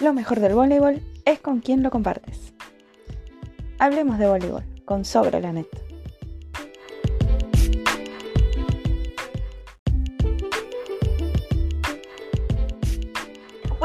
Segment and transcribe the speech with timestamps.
[0.00, 2.54] Lo mejor del voleibol es con quien lo compartes.
[3.78, 5.68] Hablemos de voleibol con Sobre la Net.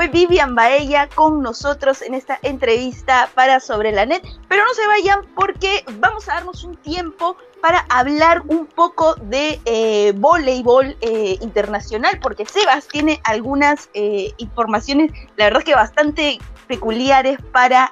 [0.08, 5.20] Vivian Baella con nosotros en esta entrevista para Sobre la Net, pero no se vayan
[5.36, 12.20] porque vamos a darnos un tiempo para hablar un poco de eh, voleibol eh, internacional,
[12.22, 16.38] porque Sebas tiene algunas eh, informaciones, la verdad que bastante
[16.68, 17.92] peculiares para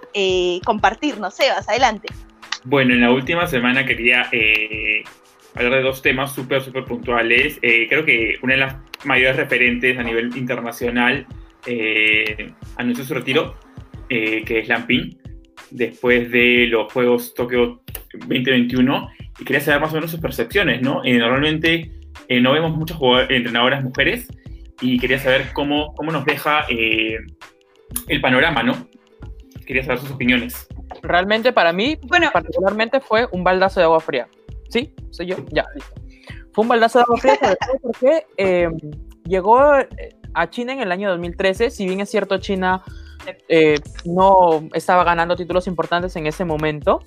[0.65, 1.35] compartirnos.
[1.35, 2.07] Sebas, adelante.
[2.63, 4.29] Bueno, en la última semana quería
[5.55, 7.59] hablar de dos temas súper, súper puntuales.
[7.61, 11.27] Creo que una de las mayores referentes a nivel internacional
[11.65, 13.55] eh, anunció su retiro,
[14.09, 15.17] eh, que es Lampin,
[15.71, 17.81] después de los Juegos Tokio
[18.13, 19.09] 2021.
[19.39, 21.03] Y quería saber más o menos sus percepciones, ¿no?
[21.03, 21.91] Eh, normalmente
[22.27, 22.97] eh, no vemos muchas
[23.29, 24.27] entrenadoras mujeres
[24.81, 27.17] y quería saber cómo, cómo nos deja eh,
[28.07, 28.87] el panorama, ¿no?
[29.65, 30.67] Quería saber sus opiniones.
[31.01, 34.27] Realmente para mí, Bueno, particularmente fue un baldazo de agua fría.
[34.69, 34.93] ¿Sí?
[35.11, 35.35] ¿Soy yo?
[35.51, 35.93] Ya, listo.
[36.51, 38.69] Fue un baldazo de agua fría sobre todo porque eh,
[39.25, 39.73] llegó
[40.33, 41.69] a China en el año 2013.
[41.69, 42.83] Si bien es cierto, China
[43.47, 46.99] eh, no estaba ganando títulos importantes en ese momento,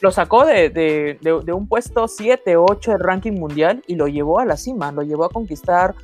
[0.00, 3.96] lo sacó de, de- de- de un puesto 7 o 8 del ranking mundial y
[3.96, 4.92] lo llevó a la cima.
[4.92, 5.94] Lo llevó a conquistar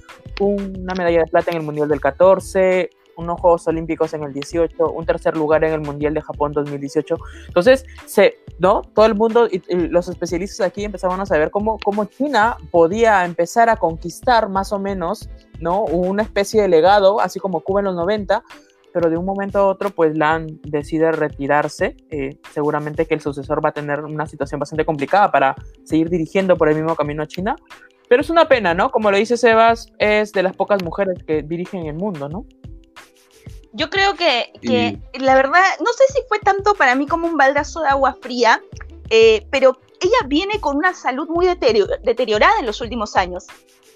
[0.41, 4.75] una medalla de plata en el Mundial del 14, unos Juegos Olímpicos en el 18,
[4.91, 7.17] un tercer lugar en el Mundial de Japón 2018.
[7.49, 8.81] Entonces, se, ¿no?
[8.95, 13.25] Todo el mundo y, y los especialistas aquí empezaban a saber cómo, cómo China podía
[13.27, 15.29] empezar a conquistar más o menos,
[15.63, 15.85] ¿no?
[15.85, 18.43] Una especie de legado, así como Cuba en los 90,
[18.93, 21.97] pero de un momento a otro, pues Lan decide retirarse.
[22.11, 26.57] Eh, seguramente que el sucesor va a tener una situación bastante complicada para seguir dirigiendo
[26.57, 27.57] por el mismo camino a China.
[28.09, 28.91] Pero es una pena, ¿no?
[28.91, 32.45] Como lo dice Sebas, es de las pocas mujeres que dirigen el mundo, ¿no?
[33.75, 37.39] yo creo que, que la verdad, no sé si fue tanto para mí como un
[37.39, 38.61] baldazo de agua fría,
[39.09, 43.47] eh, pero ella viene con una salud muy deterio- deteriorada en los últimos años,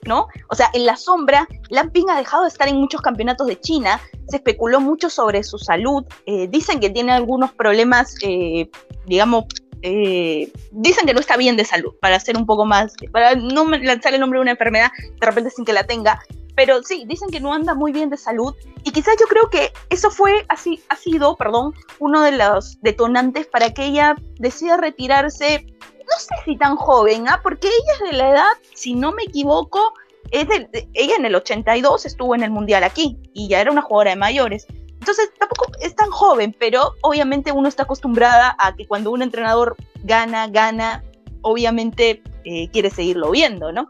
[0.07, 0.29] ¿no?
[0.49, 4.01] O sea, en la sombra, Lamping ha dejado de estar en muchos campeonatos de China,
[4.29, 8.69] se especuló mucho sobre su salud, eh, dicen que tiene algunos problemas, eh,
[9.07, 9.45] digamos,
[9.83, 13.69] eh, dicen que no está bien de salud, para ser un poco más, para no
[13.69, 14.91] lanzar el nombre de una enfermedad
[15.21, 16.21] de repente sin que la tenga,
[16.57, 19.73] pero sí, dicen que no anda muy bien de salud y quizás yo creo que
[19.91, 25.67] eso fue así, ha sido, perdón, uno de los detonantes para que ella decida retirarse,
[26.09, 27.41] no sé si tan joven, ¿ah?
[27.43, 29.93] porque ella es de la edad, si no me equivoco,
[30.31, 33.71] es de, de- ella en el 82 estuvo en el Mundial aquí y ya era
[33.71, 34.67] una jugadora de mayores.
[35.01, 39.77] Entonces tampoco es tan joven, pero obviamente uno está acostumbrada a que cuando un entrenador
[40.03, 41.05] gana, gana,
[41.43, 43.87] obviamente eh, quiere seguirlo viendo, ¿no?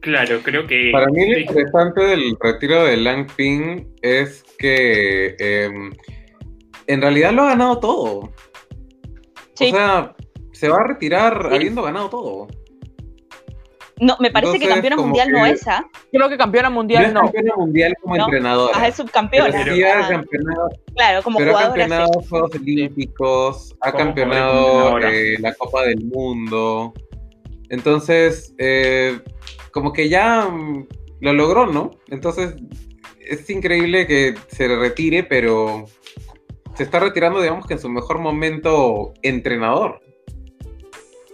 [0.00, 0.90] Claro, creo que...
[0.92, 1.40] Para mí lo sí.
[1.42, 5.92] interesante del retiro de Lang Ping es que em,
[6.86, 8.32] en realidad lo ha ganado todo.
[9.54, 9.70] Sí.
[9.70, 10.14] O sea,
[10.58, 11.54] se va a retirar Sí.
[11.56, 12.48] habiendo ganado todo.
[14.00, 15.84] No, me parece que campeona mundial no es, ¿ah?
[16.12, 17.20] Creo que campeona No mundial es no.
[17.22, 18.24] campeona mundial como No.
[18.24, 18.76] entrenadora.
[18.76, 19.50] Ajá, es subcampeona.
[19.52, 21.84] pero sí ha Ah, campeonado, claro, como pero ha jugadora.
[21.84, 21.90] sí.
[21.90, 26.92] campeonado Juegos Olímpicos, ha Como campeonado eh, la Copa del Mundo.
[27.70, 29.18] Entonces, eh,
[29.72, 30.86] como que ya mm,
[31.20, 31.90] lo logró, ¿no?
[32.08, 32.54] Entonces,
[33.20, 35.84] es increíble que se retire, pero
[36.74, 40.00] se está retirando, digamos que en su mejor momento entrenador.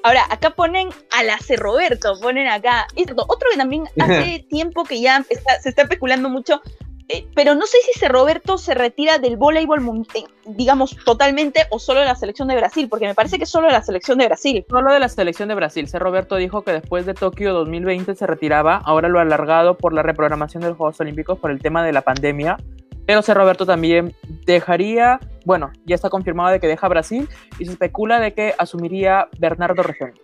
[0.05, 1.57] Ahora, acá ponen a la C.
[1.57, 2.87] Roberto, ponen acá.
[2.95, 6.61] Y otro que también hace tiempo que ya está- se está especulando mucho,
[7.09, 8.09] eh, pero no sé si C.
[8.09, 9.81] Roberto se retira del voleibol,
[10.15, 13.67] eh, digamos, totalmente o solo de la selección de Brasil, porque me parece que solo
[13.67, 14.65] de la selección de Brasil.
[14.69, 15.89] Solo de la selección de Brasil.
[15.89, 15.99] C.
[15.99, 18.77] Roberto dijo que después de Tokio 2020 se retiraba.
[18.85, 21.93] Ahora lo ha alargado por la reprogramación de los Juegos Olímpicos por el tema de
[21.93, 22.59] la pandemia.
[23.07, 23.35] Pero C.
[23.35, 24.15] Roberto también
[24.47, 27.29] dejaría, bueno, ya está confirmado de que deja Brasil
[27.59, 30.19] y se especula de que asumiría Bernardo Regeni.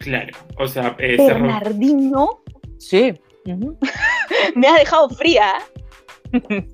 [0.00, 2.40] Claro, o sea, eh, Bernardino
[2.78, 3.14] Sí.
[4.54, 5.54] me ha dejado fría.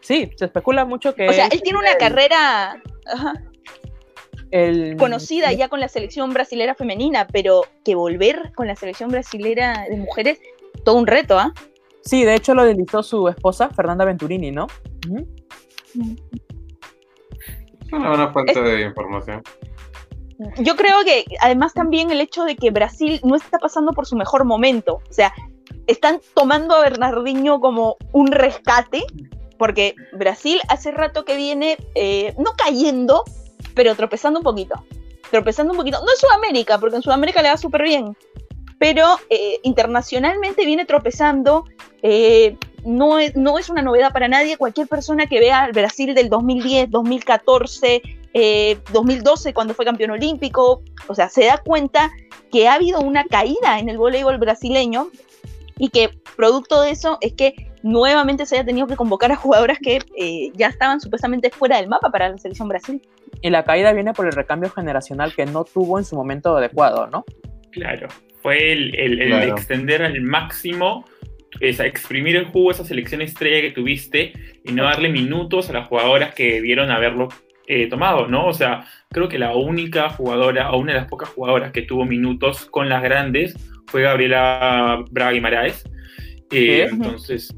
[0.00, 3.32] Sí, se especula mucho que O sea, él tiene una el- carrera ajá,
[4.50, 9.86] el- conocida ya con la selección brasilera femenina, pero que volver con la selección brasilera
[9.88, 10.38] de mujeres,
[10.84, 11.54] todo un reto, ¿ah?
[12.04, 14.66] Sí, de hecho lo deslizó su esposa, Fernanda Venturini, ¿no?
[17.80, 19.42] Es una buena fuente de información.
[20.58, 24.16] Yo creo que además también el hecho de que Brasil no está pasando por su
[24.16, 25.32] mejor momento, o sea,
[25.86, 29.04] están tomando a Bernardinho como un rescate,
[29.58, 33.22] porque Brasil hace rato que viene, eh, no cayendo,
[33.74, 34.74] pero tropezando un poquito,
[35.30, 38.16] tropezando un poquito, no en Sudamérica, porque en Sudamérica le va súper bien,
[38.84, 41.64] pero eh, internacionalmente viene tropezando,
[42.02, 44.58] eh, no es, no es una novedad para nadie.
[44.58, 48.02] Cualquier persona que vea el Brasil del 2010, 2014,
[48.92, 52.10] 2012, cuando fue campeón olímpico, o sea, se da cuenta
[52.52, 55.08] que ha habido una caída en el voleibol brasileño
[55.78, 59.78] y que producto de eso es que nuevamente se haya tenido que convocar a jugadoras
[59.82, 63.00] que eh, ya estaban supuestamente fuera del mapa para la selección Brasil.
[63.40, 67.06] Y la caída viene por el recambio generacional que no tuvo en su momento adecuado,
[67.06, 67.24] ¿no?
[67.70, 68.08] Claro,
[68.44, 71.06] fue el, extender al máximo,
[71.60, 75.88] es exprimir el jugo esa selección estrella que tuviste y no darle minutos a las
[75.88, 77.30] jugadoras que debieron haberlo
[77.66, 78.46] eh, tomado, ¿no?
[78.46, 82.04] O sea, creo que la única jugadora, o una de las pocas jugadoras que tuvo
[82.04, 83.56] minutos con las grandes
[83.86, 85.82] fue Gabriela Braga Guimaraes.
[86.50, 87.48] Eh, entonces,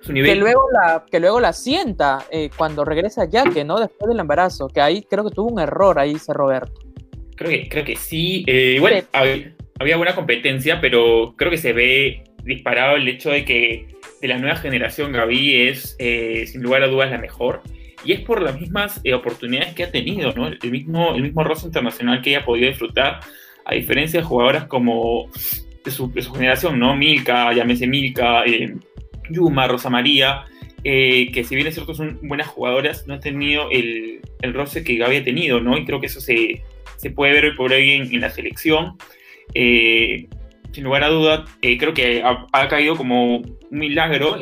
[0.00, 0.32] su nivel...
[0.32, 3.78] Que luego la, que luego la sienta eh, cuando regresa ya, que ¿no?
[3.78, 6.74] Después del embarazo, que ahí creo que tuvo un error ahí, dice Roberto.
[7.36, 8.42] Creo que, creo que sí.
[8.48, 13.86] igual había, había, buena competencia, pero creo que se ve disparado el hecho de que
[14.20, 15.96] de la nueva generación Gaby es,
[16.50, 17.62] sin lugar a dudas, la mejor
[18.04, 20.48] y es por las mismas eh, oportunidades que ha tenido, ¿no?
[20.48, 23.20] El mismo, el mismo roce internacional que ella ha podido disfrutar,
[23.64, 25.28] a diferencia de jugadoras como
[25.84, 26.96] de su, generación, ¿no?
[26.96, 28.74] Milka, llámese Milka, eh,
[29.30, 30.44] Yuma, Rosa María,
[30.84, 34.84] eh, que si bien es cierto son buenas jugadoras, no han tenido el, el roce
[34.84, 35.76] que Gaby ha tenido, ¿no?
[35.76, 36.62] Y creo que eso se,
[36.96, 38.96] se puede ver hoy por hoy en, en la selección.
[39.54, 40.28] Eh,
[40.72, 44.36] sin lugar a duda, eh, creo que ha, caído como un milagro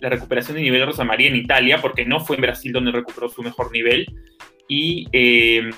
[0.00, 2.92] la recuperación de nivel de Rosa María en Italia, porque no fue en Brasil donde
[2.92, 4.06] recuperó su mejor nivel.
[4.68, 5.70] Y eh,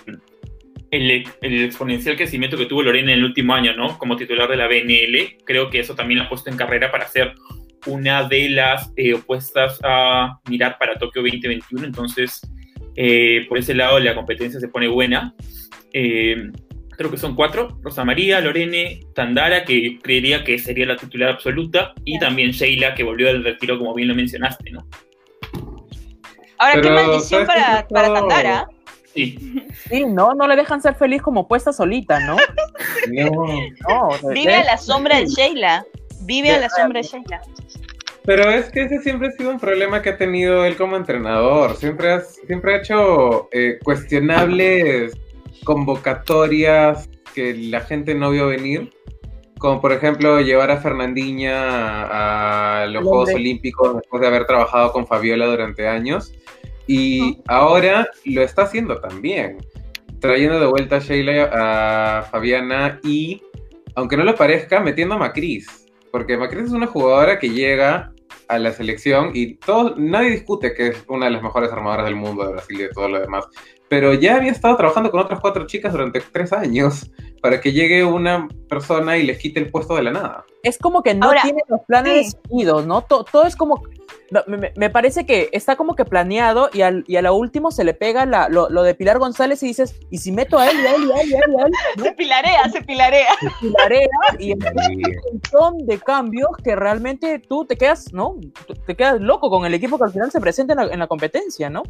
[0.91, 3.99] el, exponencial crecimiento que tuvo Lorena en el último año, ¿no?
[3.99, 7.07] Como titular de la BNL, creo que eso también la ha puesto en carrera para
[7.07, 7.35] ser
[7.87, 11.87] una de las eh, opuestas a mirar para Tokio 2021.
[11.87, 12.41] Entonces,
[13.49, 15.35] por ese lado, la competencia se pone buena
[16.99, 21.95] creo que son cuatro, Rosa María, Lorene, Tandara, que creería que sería la titular absoluta,
[22.05, 24.85] y también Sheila, que volvió del retiro, como bien lo mencionaste, ¿no?
[26.59, 28.69] Ahora, qué maldición para, para, Tandara.
[29.15, 29.65] Sí.
[29.89, 32.37] sí, no, no le dejan ser feliz como puesta solita, ¿no?
[33.09, 34.09] no.
[34.35, 35.87] Vive a la sombra de Sheila.
[36.23, 37.41] Vive a la sombra de Sheila.
[38.25, 41.77] Pero es que ese siempre ha sido un problema que ha tenido él como entrenador.
[41.77, 45.17] Siempre, siempre ha hecho eh, cuestionables
[45.65, 48.91] convocatorias que la gente no vio venir,
[49.59, 55.07] como por ejemplo llevar a Fernandinha a los Juegos Olímpicos después de haber trabajado con
[55.07, 56.33] Fabiola durante años.
[56.87, 59.59] Y ahora lo está haciendo también,
[60.21, 63.43] trayendo de vuelta a Sheila, a Fabiana y,
[63.95, 65.87] aunque no lo parezca, metiendo a Macris.
[66.11, 68.13] Porque Macris es una jugadora que llega
[68.49, 72.17] a la selección y todo, nadie discute que es una de las mejores armadoras del
[72.17, 73.47] mundo de Brasil y de todo lo demás
[73.89, 78.05] pero ya había estado trabajando con otras cuatro chicas durante tres años para que llegue
[78.05, 80.45] una persona y les quite el puesto de la nada.
[80.63, 83.03] Es como que no tiene los planes definidos, ¿no?
[83.03, 83.81] Todo, es como...
[84.77, 87.95] me, parece que está como que planeado y, al, y a lo último se le
[87.95, 91.05] pega lo, de Pilar González y dices, ¿y si meto a él y a él
[91.05, 91.73] y a él y a él?
[92.03, 93.35] Se pilarea, se pilarea.
[93.41, 94.09] Se pilarea
[94.39, 98.37] y hay un montón de cambios que realmente tú te quedas, ¿no?
[98.87, 101.07] Te quedas loco con el equipo que al final se presenta en la, en la
[101.07, 101.85] competencia, ¿no?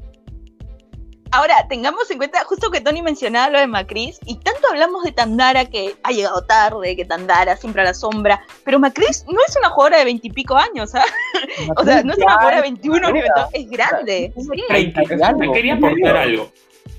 [1.31, 5.13] Ahora, tengamos en cuenta, justo que Tony mencionaba lo de Macris, y tanto hablamos de
[5.13, 9.57] Tandara que ha llegado tarde, que Tandara siempre a la sombra, pero Macris no es
[9.57, 11.05] una jugadora de veintipico años, ¿ah?
[11.77, 13.21] o sea, no es una jugadora de 21 ni
[13.53, 14.33] es grande.
[15.39, 16.51] Me quería aportar algo.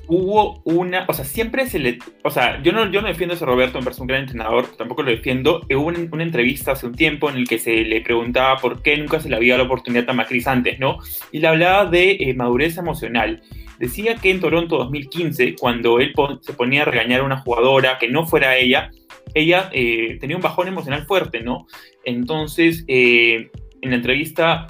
[0.07, 3.35] Hubo una, o sea, siempre se le, o sea, yo no, yo no defiendo a
[3.35, 5.61] ese Roberto, me parece un gran entrenador, tampoco lo defiendo.
[5.69, 9.19] Hubo una, entrevista hace un tiempo en el que se le preguntaba por qué nunca
[9.19, 10.97] se le había dado la oportunidad a Macris antes, ¿no?
[11.31, 13.43] Y le hablaba de eh, madurez emocional
[13.79, 18.09] decía que en Toronto 2015, cuando él se ponía a regañar a una jugadora que
[18.09, 18.91] no fuera ella,
[19.33, 21.65] ella eh, tenía un bajón emocional fuerte, ¿no?
[22.03, 23.49] Entonces, eh,
[23.81, 24.67] en la entrevista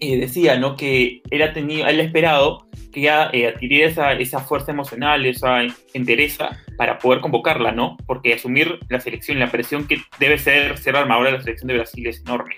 [0.00, 0.76] eh, decía, ¿no?
[0.76, 5.62] Que él ha tenido, ha esperado que ella adquiriera esa, esa, fuerza emocional, esa
[5.94, 7.96] entereza para poder convocarla, ¿no?
[8.06, 11.74] Porque asumir la selección, la presión que debe ser ser armadora de la selección de
[11.74, 12.54] Brasil es enorme.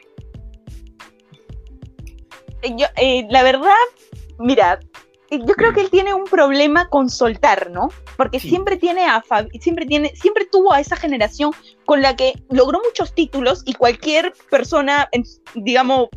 [2.77, 2.87] Yo,
[3.31, 3.71] la verdad,
[4.39, 4.81] mira,
[5.31, 7.89] yo creo que él tiene un problema con soltar, ¿no?
[8.17, 9.25] Porque siempre tiene a
[9.61, 11.53] siempre tiene, siempre tuvo a esa generación
[11.85, 15.09] con la que logró muchos títulos y cualquier persona,
[15.55, 16.09] digamos,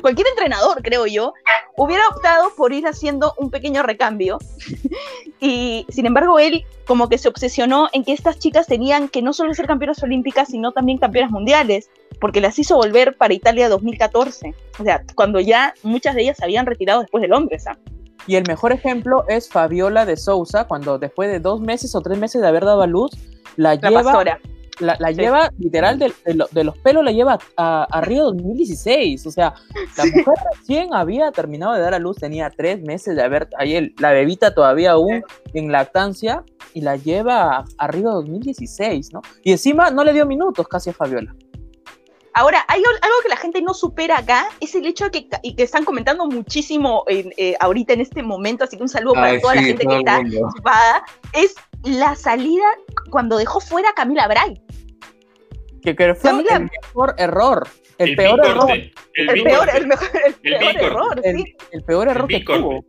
[0.00, 1.32] cualquier entrenador, creo yo,
[1.76, 4.38] hubiera optado por ir haciendo un pequeño recambio.
[5.40, 9.32] y sin embargo, él como que se obsesionó en que estas chicas tenían que no
[9.32, 14.54] solo ser campeonas olímpicas, sino también campeonas mundiales, porque las hizo volver para Italia 2014.
[14.78, 17.78] O sea, cuando ya muchas de ellas se habían retirado después del hombre, ¿sabes?
[18.26, 22.18] Y el mejor ejemplo es Fabiola de Sousa, cuando después de dos meses o tres
[22.18, 23.10] meses de haber dado a luz,
[23.56, 24.12] la, lleva
[24.80, 29.26] la, la lleva literal de, de, de los pelos, la lleva a, a Río 2016.
[29.26, 29.54] O sea,
[29.96, 30.10] la Sí.
[30.14, 33.94] mujer recién había terminado de dar a luz, tenía tres meses de haber, ahí el-
[33.98, 35.22] la bebita todavía aún
[35.54, 36.44] en lactancia,
[36.74, 39.22] y la lleva a, a Río 2016, ¿no?
[39.42, 41.34] Y encima no le dio minutos casi a Fabiola.
[42.34, 45.56] Ahora, hay algo que la gente no supera acá, es el hecho de que, y
[45.56, 49.40] que están comentando muchísimo en, eh, ahorita en este momento, así que un saludo para
[49.40, 50.48] toda la gente que está mundo.
[50.56, 51.54] chupada, es
[51.84, 52.64] la salida
[53.10, 54.60] cuando dejó fuera a Camila Bray.
[55.82, 57.68] Que, que fue Camila- el mejor error,
[57.98, 58.70] el, El peor error,
[59.14, 61.56] El, peor, el mejor, el El peor error, el, sí.
[61.72, 62.84] el peor error que tuvo.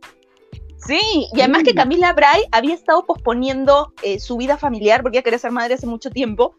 [0.86, 1.76] Sí, y además que Mm.
[1.76, 5.86] Camila Bray había estado posponiendo eh, su vida familiar porque ella quería ser madre hace
[5.86, 6.54] mucho tiempo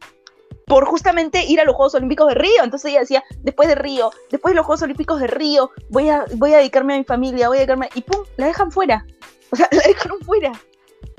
[0.72, 2.64] por justamente ir a los Juegos Olímpicos de Río.
[2.64, 6.24] Entonces ella decía, después de Río, después de los Juegos Olímpicos de Río, voy a,
[6.36, 7.90] voy a dedicarme a mi familia, voy a dedicarme...
[7.94, 9.06] Y pum, la dejan fuera.
[9.52, 10.54] O sea, la dejaron fuera.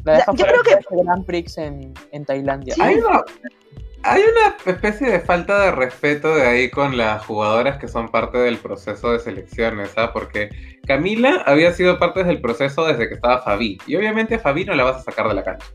[0.04, 2.74] La dejan yo fuera creo de ese Grand Prix en, en Tailandia.
[2.74, 2.80] Sí.
[2.80, 3.22] Hay una,
[4.04, 8.38] hay una especie de falta de respeto de ahí con las jugadoras que son parte
[8.38, 10.14] del proceso de selecciones, ¿ah?
[10.14, 10.48] Porque
[10.86, 13.76] Camila había sido parte del proceso desde que estaba Fabi.
[13.86, 15.66] Y obviamente a Fabi no la vas a sacar de la cancha.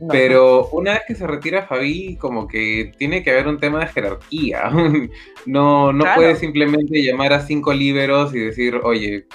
[0.00, 0.08] No.
[0.08, 3.86] Pero una vez que se retira Fabi, como que tiene que haber un tema de
[3.88, 4.70] jerarquía.
[5.46, 6.20] No, no Claro.
[6.20, 9.26] puedes simplemente llamar a cinco líberos y decir, oye,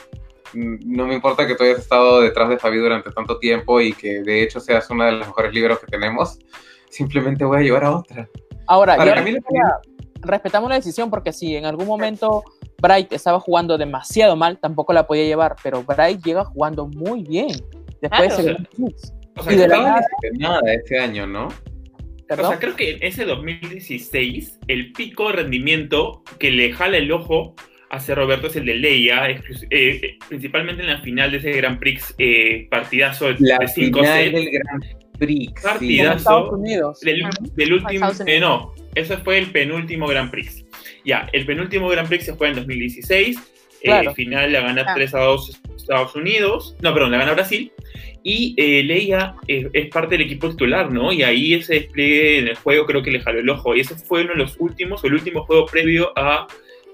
[0.54, 4.22] no me importa que tú hayas estado detrás de Fabi durante tanto tiempo y que
[4.22, 6.38] de hecho seas una de las mejores líberos que tenemos.
[6.90, 8.30] Simplemente voy a llevar a otra.
[8.68, 9.24] Ahora, Para
[10.22, 12.44] respetamos la decisión porque si en algún momento
[12.82, 17.50] Bright estaba jugando demasiado mal, tampoco la podía llevar, pero Bright llega jugando muy bien.
[18.02, 18.58] Después Claro.
[18.78, 18.96] de.
[19.38, 20.02] O sea, Y de la
[20.40, 21.48] nada- este año, ¿no?
[21.48, 27.12] O sea, creo que en ese 2016, el pico de rendimiento que le jala el
[27.12, 27.56] ojo
[27.92, 31.78] hacia Roberto es el de Leia, eh, eh, principalmente en la final de ese Grand
[31.80, 34.34] Prix eh, partidazo de La 5 final sets.
[34.34, 34.84] del Grand
[35.20, 35.54] Prix.
[35.62, 36.18] Partidazo.
[36.18, 37.00] Estados Unidos.
[37.02, 37.24] Del,
[37.74, 38.42] último, Estados eh, Unidos.
[38.42, 40.66] no, ese fue el penúltimo Grand Prix.
[41.06, 43.38] Ya, el penúltimo Grand Prix se fue en 2016.
[43.38, 43.42] eh,
[43.84, 44.16] Claro.
[44.16, 44.94] final la gana Ah.
[44.96, 46.76] 3 a 2 Estados Unidos.
[46.82, 47.72] No, perdón, la gana Brasil.
[48.24, 51.12] Y eh, Leia es parte del equipo titular, ¿no?
[51.14, 53.76] Y ahí ese despliegue en el juego creo que le jaló el ojo.
[53.76, 56.48] Y ese fue uno de los últimos, el último juego previo a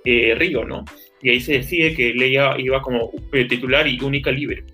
[0.04, 0.84] eh, Río, ¿no?
[1.22, 4.66] Y ahí se decide que Leia iba como eh, titular y única libre.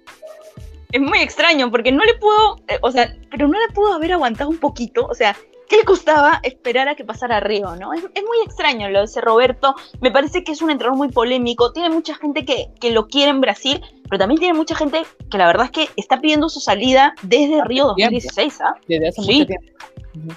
[0.91, 4.49] Es muy extraño porque no le pudo, o sea, pero no le pudo haber aguantado
[4.49, 5.35] un poquito, o sea,
[5.69, 7.93] ¿qué le costaba esperar a que pasara Río, no?
[7.93, 11.09] Es, es muy extraño lo de ese Roberto, me parece que es un entrenador muy
[11.09, 15.03] polémico, tiene mucha gente que, que lo quiere en Brasil, pero también tiene mucha gente
[15.29, 18.75] que la verdad es que está pidiendo su salida desde Río 2016, ¿ah?
[18.87, 19.33] Desde hace Sí.
[19.33, 20.35] mucho tiempo.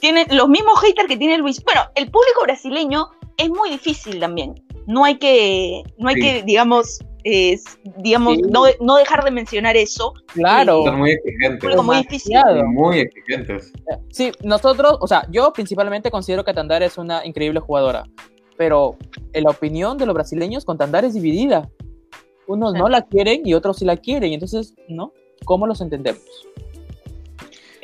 [0.00, 1.62] Tiene los mismos haters que tiene Luis.
[1.64, 4.54] Bueno, el público brasileño es muy difícil también.
[4.86, 6.20] No hay que, no hay Sí.
[6.20, 7.58] que, digamos, eh,
[7.98, 8.42] digamos, Sí.
[8.50, 10.12] no, no dejar de mencionar eso.
[10.26, 10.84] Claro.
[10.84, 11.60] Son muy exigentes.
[11.60, 12.36] Público muy difícil.
[12.66, 13.72] Muy exigentes.
[14.10, 18.04] Sí, nosotros, o sea, yo principalmente considero que Tandara es una increíble jugadora,
[18.56, 18.96] pero
[19.32, 21.68] en la opinión de los brasileños con Tandara es dividida.
[22.46, 25.12] Unos no la quieren y otros sí la quieren, entonces, ¿no?
[25.44, 26.22] ¿Cómo los entendemos?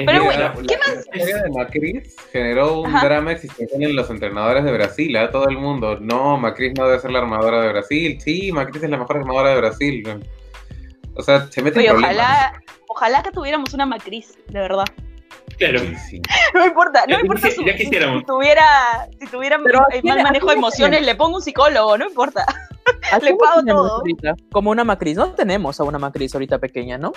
[0.06, 3.06] Pero bueno, ¿qué la, La historia de Macris generó un Ajá.
[3.06, 5.98] drama existencial en los entrenadores de Brasil, a todo el mundo.
[6.00, 8.20] No, Macris no debe ser la armadora de Brasil.
[8.20, 10.20] Sí, Macris es la mejor armadora de Brasil.
[11.14, 12.16] O sea, se mete Oye, en problemas.
[12.16, 14.84] ojalá, ojalá que tuviéramos una matriz, de verdad.
[15.58, 15.80] Claro.
[15.80, 16.22] Sí, sí.
[16.54, 18.20] No importa, no Ya importa su- ya si, quisiéramos.
[18.20, 18.64] si tuviera,
[19.18, 22.46] si tuviera Pero ¿a eh, mal manejo de emociones, le pongo un psicólogo, no importa.
[23.12, 23.96] ¿A Le pago todo.
[23.96, 24.34] ahorita?
[24.52, 25.16] Como una Macris.
[25.16, 27.12] No tenemos a una Macris ahorita pequeña, ¿no?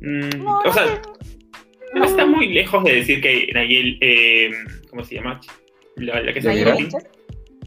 [0.00, 1.02] Mm, No, o sea.
[1.94, 4.50] No está muy lejos de decir que Nayel, eh,
[4.90, 5.40] ¿cómo se llama?
[5.96, 6.48] La, la que se.
[6.74, 7.06] Vinches.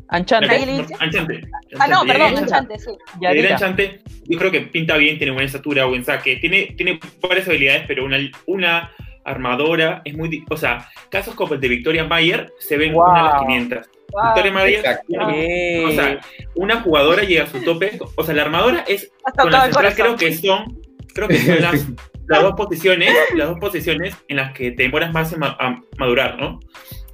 [0.10, 0.66] Anchante.
[0.66, 1.02] Vinches.
[1.02, 1.42] Anchante.
[1.80, 2.14] Ah, no, Anchante.
[2.14, 2.92] perdón, Yadira Enchante, sí.
[3.22, 7.84] Enchante, yo creo que pinta bien, tiene buena estatura, buen saque, tiene, tiene varias habilidades,
[7.88, 8.92] pero una, una
[9.26, 10.46] armadora es muy...
[10.50, 13.04] O sea, casos como el de Victoria Mayer se ven Wow.
[13.10, 13.90] una de las 500.
[14.24, 15.04] Victoria Mayer, Exacto.
[15.10, 15.84] una- Sí.
[15.86, 16.20] o sea,
[16.56, 19.66] una jugadora llega a su tope, o sea, la armadora es Hasta con todo la
[19.68, 20.18] el central corazón.
[20.18, 20.82] creo que son
[21.14, 21.86] creo que son las,
[22.28, 25.82] las dos posiciones las dos posiciones en las que te demoras más en ma- a
[25.98, 26.60] madurar no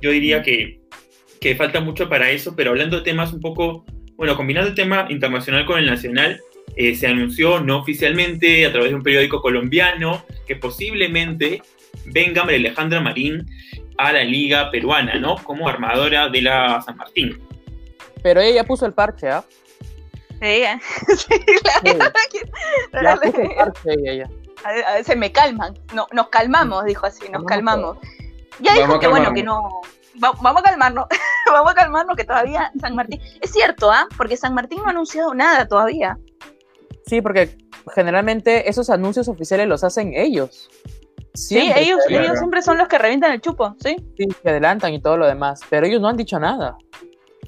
[0.02, 0.80] yo diría que,
[1.40, 5.08] que falta mucho para eso pero hablando de temas un poco bueno combinando el tema
[5.10, 6.40] internacional con el nacional
[6.76, 11.62] eh, se anunció no oficialmente a través de un periódico colombiano que posiblemente
[12.06, 13.46] venga María Alejandra Marín
[13.98, 17.38] a la liga peruana no como armadora de la San Martín
[18.24, 19.44] Pero ella puso el parche, ¿ah?
[20.42, 20.80] Sí, ¿eh?
[21.18, 21.98] sí, la Sí.
[22.32, 22.50] que-
[23.04, 24.30] Ya puso el parche ella.
[24.66, 25.74] A veces me calman.
[25.94, 27.98] No, nos calmamos, dijo así, nos Calmamos.
[28.60, 29.62] Ya dijo que bueno, que no.
[30.24, 31.06] va- vamos a calmarnos.
[31.52, 33.20] vamos a calmarnos que todavía San Martín.
[33.42, 34.08] Es cierto, ¿ah?
[34.18, 36.18] Porque San Martín no ha anunciado nada todavía.
[37.06, 37.58] Sí, porque
[37.94, 40.70] generalmente esos anuncios oficiales los hacen ellos.
[41.34, 43.96] Siempre sí, ellos, ellos siempre son los que revientan el chupo, ¿sí?
[44.16, 46.78] Sí, se adelantan y todo lo demás, pero ellos no han dicho nada.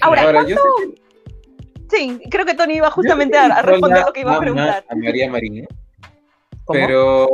[0.01, 1.05] Ahora, Ahora, yo que
[1.87, 4.83] Sí, creo que Tony iba justamente a, que a responder lo que iba a preguntar.
[4.89, 5.67] A María Marín,
[6.65, 6.79] ¿Cómo?
[6.79, 7.29] pero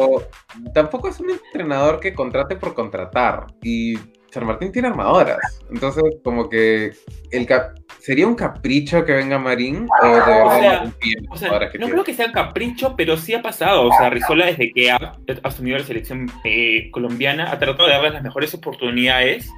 [0.74, 3.48] tampoco es un entrenador que contrate por contratar.
[3.64, 3.96] Y
[4.30, 5.38] San Martín tiene armadoras.
[5.72, 6.92] Entonces, como que
[7.32, 11.38] el cap- sería un capricho que venga Marín o de verdad O sea, no O
[11.38, 11.90] sea, tiene?
[11.90, 13.88] creo que sea capricho, pero sí ha pasado.
[13.88, 18.14] O sea, Rizola, desde que ha asumido la selección eh, colombiana, ha tratado de darles
[18.14, 19.50] las mejores oportunidades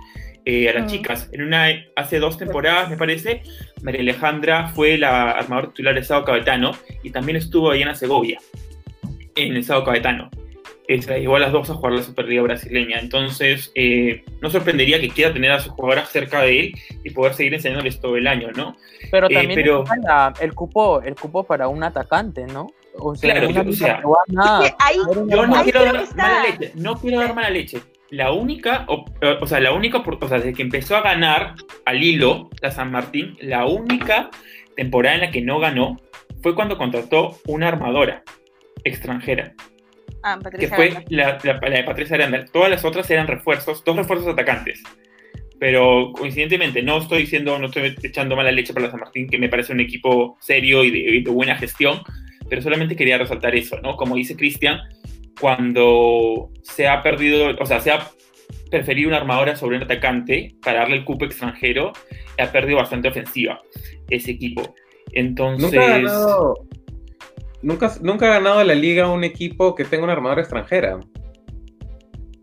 [0.45, 0.87] eh, a las Mm.
[0.87, 1.29] chicas.
[1.31, 3.43] En una, hace dos temporadas, me parece,
[3.81, 7.95] María Alejandra fue la armadora titular de Estado Cabetano y también estuvo ahí en la
[7.95, 8.39] Segovia,
[9.35, 10.29] en el Estado Cabetano.
[10.87, 12.99] Eh, se la llevó a las dos a jugar la Superliga brasileña.
[12.99, 16.73] Entonces, eh, no sorprendería que quiera tener a sus jugadoras cerca de él
[17.05, 18.75] y poder seguir enseñándoles todo el año, ¿no?
[19.09, 22.67] Pero Eh, también pero- está la- el cupo, el cupo para un atacante, ¿no?
[22.99, 24.97] O sea, Claro, una yo- o sea, peruana, Es que ahí-
[25.29, 27.79] Yo no Ahí quiero dar mala leche, no quiero dar mala leche.
[28.09, 29.05] La única, o,
[29.41, 32.91] o sea, la única, o sea, desde que empezó a ganar al hilo la San
[32.91, 34.29] Martín, la única
[34.75, 35.99] temporada en la que no ganó
[36.43, 38.21] fue cuando contrató una armadora
[38.83, 39.53] extranjera,
[40.23, 41.05] Ah, que Patricia fue Aranda.
[41.09, 42.45] la, la- la de Patricia Aranda.
[42.45, 44.81] Todas las otras eran refuerzos, dos refuerzos atacantes.
[45.59, 49.37] Pero coincidentemente, no estoy diciendo, no estoy echando mala leche para la San Martín, que
[49.37, 52.01] me parece un equipo serio y de, y de buena gestión,
[52.49, 53.95] pero solamente quería resaltar eso, ¿no?
[53.95, 54.79] Como dice Cristian,
[55.39, 58.09] cuando se ha perdido, o sea, se ha
[58.69, 61.91] preferido una armadora sobre un atacante para darle el cupo extranjero,
[62.39, 63.59] ha perdido bastante ofensiva
[64.09, 64.73] ese equipo.
[65.11, 66.53] Entonces, Nunca ha ganado.
[67.63, 70.99] Nunca, nunca ha ganado la liga un equipo que tenga una armadora extranjera,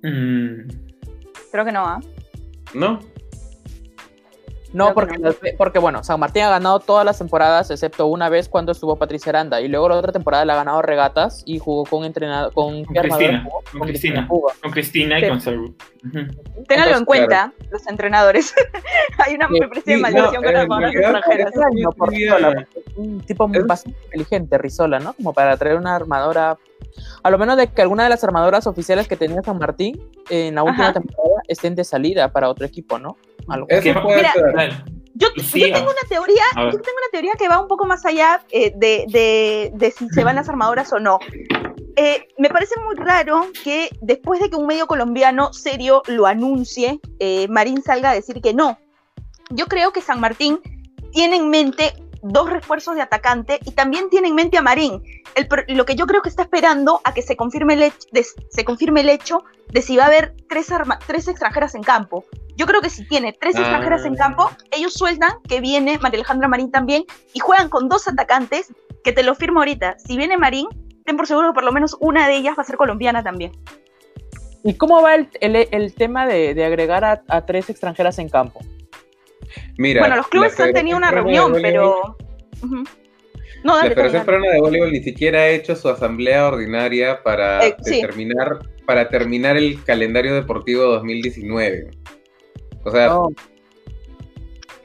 [0.03, 0.69] mm,
[1.53, 2.01] Creo que no, ¿ah?
[2.75, 3.01] ¿no?
[4.73, 5.29] No, porque, no.
[5.29, 8.73] las ve- porque bueno, San Martín ha ganado todas las temporadas, excepto una vez cuando
[8.73, 12.05] estuvo Patricia Aranda, y luego la otra temporada la ha ganado regatas y jugó con
[12.05, 13.63] entrenador, con, Con ¿qué armadora Cristina, jugó?
[13.73, 14.29] con Cristina.
[14.63, 15.29] Con Cristina y Sí.
[15.29, 15.75] con Saru.
[16.69, 18.55] Ténganlo en cuenta, los entrenadores.
[19.19, 21.53] Hay una Sí, especie de sí, maldición no, con las extranjeras.
[22.97, 25.15] Un tipo Es- bastante inteligente, Rizola, ¿no?
[25.15, 26.59] Como para traer una armadora.
[27.23, 30.55] A lo menos de que alguna de las armadoras oficiales que tenía San Martín en
[30.55, 30.95] la última Ajá.
[30.95, 33.17] temporada estén de salida para otro equipo, ¿no?
[33.51, 33.67] Algo.
[33.69, 34.85] Eso puede Mira, ser.
[35.15, 38.07] Yo, Sí, yo tengo una teoría, yo tengo una teoría que va un poco más
[38.07, 41.19] allá eh, de, de- de si se van las armadoras o no.
[41.97, 47.01] Eh, me parece muy raro que después de que un medio colombiano serio lo anuncie,
[47.19, 48.79] eh, Marín salga a decir que no.
[49.51, 50.61] Yo creo que San Martín
[51.13, 55.03] tiene en mente dos refuerzos de atacante y también tiene en mente a Marín.
[55.35, 58.25] El lo que yo creo que está esperando a que se confirme el, hech- de,
[58.25, 62.25] se confirme el hecho de si va a haber tres, arma- tres extranjeras en campo.
[62.57, 63.61] Yo creo que si tiene tres Ah.
[63.61, 68.07] extranjeras en campo, ellos sueltan que viene María Alejandra Marín también y juegan con dos
[68.09, 68.73] atacantes
[69.05, 69.97] que te lo firmo ahorita.
[69.99, 70.67] Si viene Marín,
[71.07, 73.53] ten por seguro que por lo menos una de ellas va a ser colombiana también.
[74.63, 78.29] ¿Y cómo va el, el- el tema de, de agregar a, a tres extranjeras en
[78.29, 78.61] campo?
[79.79, 82.17] Mira, bueno, los clubes la han tenido una Federación reunión, pero...
[82.63, 82.85] Ujú.
[83.63, 84.25] No, La dale, Federación dale, dale.
[84.25, 88.01] Peruana de Voleibol ni siquiera ha hecho su asamblea ordinaria para Eh, sí.
[88.87, 91.91] para terminar el calendario deportivo 2019.
[92.85, 93.29] O sea, No,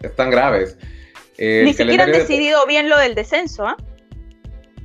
[0.02, 0.78] están graves.
[1.38, 3.78] Eh, Ni siquiera han de- decidido bien lo del descenso, ¿ah?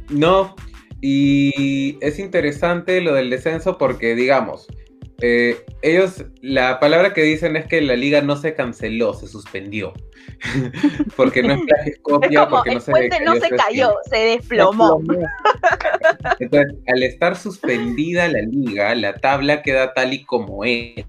[0.08, 0.54] No,
[1.00, 4.66] y es interesante lo del descenso porque, digamos,
[5.22, 9.92] eh, ellos, la palabra que dicen es que la liga no se canceló, se suspendió.
[11.16, 13.50] porque no es plagio, es Es copia, como, porque el no se puente no se
[13.50, 15.02] cayó, se desplomó.
[16.38, 21.04] Entonces, al estar suspendida la liga, la tabla queda tal y como es.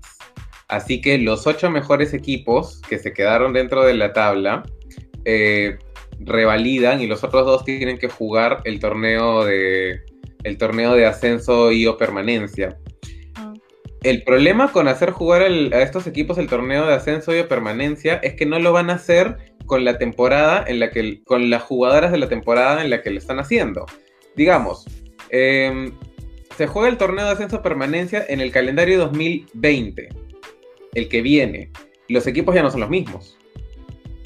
[0.67, 4.63] Así que los ocho mejores equipos que se quedaron dentro de la tabla
[5.25, 5.77] eh,
[6.19, 10.01] revalidan y los otros dos tienen que jugar el torneo de
[10.43, 12.77] el torneo de ascenso y o permanencia.
[14.03, 18.15] El problema con hacer jugar a estos equipos el torneo de ascenso y o permanencia
[18.23, 19.37] es que no lo van a hacer
[19.67, 23.11] con la temporada en la que con las jugadoras de la temporada en la que
[23.11, 23.85] lo están haciendo.
[24.35, 24.87] Digamos,
[25.29, 25.91] eh,
[26.57, 30.09] se juega el torneo de ascenso permanencia en el calendario 2020,
[30.95, 31.69] el que viene.
[32.09, 33.37] Los equipos ya no son los mismos.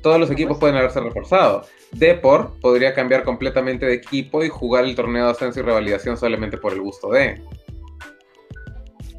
[0.01, 1.63] Todos los equipos pueden haberse reforzado.
[1.91, 6.57] Depor podría cambiar completamente de equipo y jugar el torneo de ascenso y revalidación solamente
[6.57, 7.41] por el gusto de.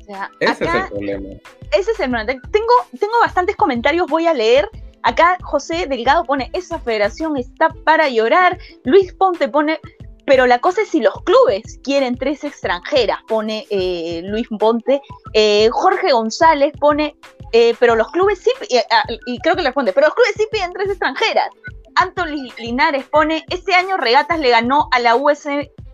[0.06, 1.28] Sea, Ese es acá- el problema.
[1.72, 2.26] ese es el problema.
[2.50, 4.68] Tengo, tengo bastantes comentarios, voy a leer.
[5.02, 8.58] Acá José Delgado pone, esa federación está para llorar.
[8.84, 9.78] Luis Ponte pone,
[10.26, 15.00] pero la cosa es si los clubes quieren tres extranjeras, pone eh, Luis Ponte.
[15.32, 17.16] Eh, Jorge González pone,
[17.52, 20.32] eh, pero los clubes sí, y, ah, y creo que le responde, pero los clubes
[20.36, 21.48] sí piden tres extranjeras.
[21.94, 25.46] Anthony Linares pone, este año Regatas le ganó a la, US,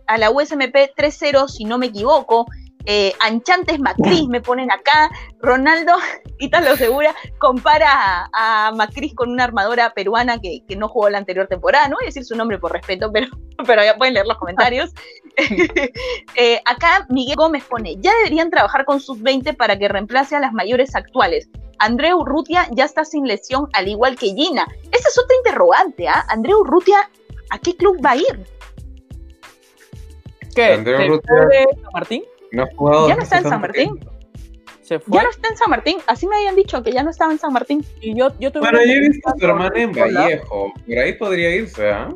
[0.06, 2.46] a la USMP 3-0, si no me equivoco.
[2.86, 5.92] Eh, Anchantes Macris me ponen acá, Ronaldo,
[6.38, 11.88] Ítalo Segura, compara a, Macris con una armadora peruana que, no jugó la anterior temporada,
[11.88, 13.26] no voy a decir su nombre por respeto, pero,
[13.66, 14.90] pero ya pueden leer los comentarios.
[16.36, 20.52] Eh, acá Miguel Gómez pone, ya deberían trabajar con sub-20 para que reemplace a las
[20.52, 21.48] mayores actuales.
[21.78, 24.66] Andreu Urrutia ya está sin lesión, al igual que Gina.
[24.90, 26.24] Esa es otra interrogante, ¿ah?
[26.28, 27.10] Andreu Urrutia,
[27.50, 28.46] ¿a qué club va a ir?
[30.54, 30.74] ¿Qué?
[30.74, 32.24] Andreu de San Martín?
[32.52, 34.00] No jugado ¿Ya no está en San Martín?
[34.82, 35.16] ¿Se fue?
[35.16, 35.98] Ya no está en San Martín.
[36.06, 37.84] Así me habían dicho que ya no estaba en San Martín.
[38.00, 40.72] Y yo, yo tuve bueno, yo he visto a su hermana en Vallejo.
[40.86, 42.08] Por ahí podría irse, ¿ah?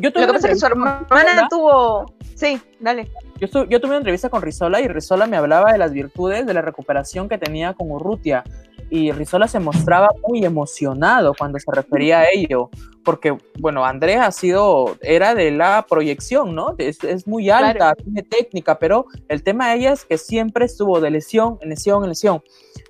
[0.00, 2.12] Yo tuve Lo que pasa es que su hermana tuvo.
[2.34, 3.08] Sí, dale.
[3.38, 6.54] Yo, yo, tuve una entrevista con Rizola y Rizola me hablaba de las virtudes de
[6.54, 8.44] la recuperación que tenía con Urrutia
[8.90, 12.70] y Rizola se mostraba muy emocionado cuando se refería a ello,
[13.04, 16.74] porque, bueno, Andrés ha sido, era de la proyección, ¿no?
[16.78, 21.10] Es, muy alta, tiene técnica, pero el tema de ella es que siempre estuvo de
[21.10, 22.42] lesión en lesión en lesión.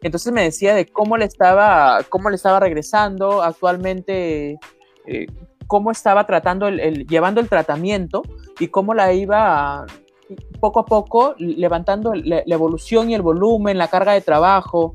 [0.02, 4.58] Entonces me decía de cómo le estaba, cómo le estaba regresando actualmente,
[5.06, 5.26] eh,
[5.66, 8.22] cómo estaba tratando, el, llevando el tratamiento
[8.58, 9.86] y cómo la iba
[10.60, 14.94] poco a poco levantando la, evolución y el volumen, la carga de trabajo,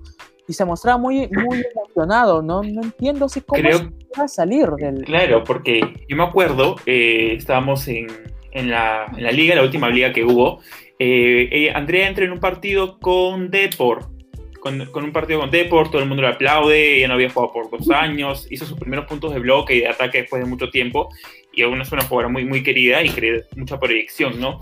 [0.51, 2.61] y se mostraba muy, muy emocionado, ¿no?
[2.61, 5.05] No entiendo si cómo va a salir del...
[5.05, 8.07] Claro, porque yo me acuerdo, eh, estábamos en,
[8.51, 10.59] en, la, en, la, liga, la última liga que hubo,
[10.99, 14.09] eh, eh, Andrea entra en un partido con Deport,
[14.59, 17.53] con, con, un partido con Deport, todo el mundo le aplaude, ella no había jugado
[17.53, 20.69] por dos años, hizo sus primeros puntos de bloque y de ataque después de mucho
[20.69, 21.07] tiempo,
[21.53, 24.59] y aún es una jugadora muy, muy querida y cree mucha proyección, ¿no?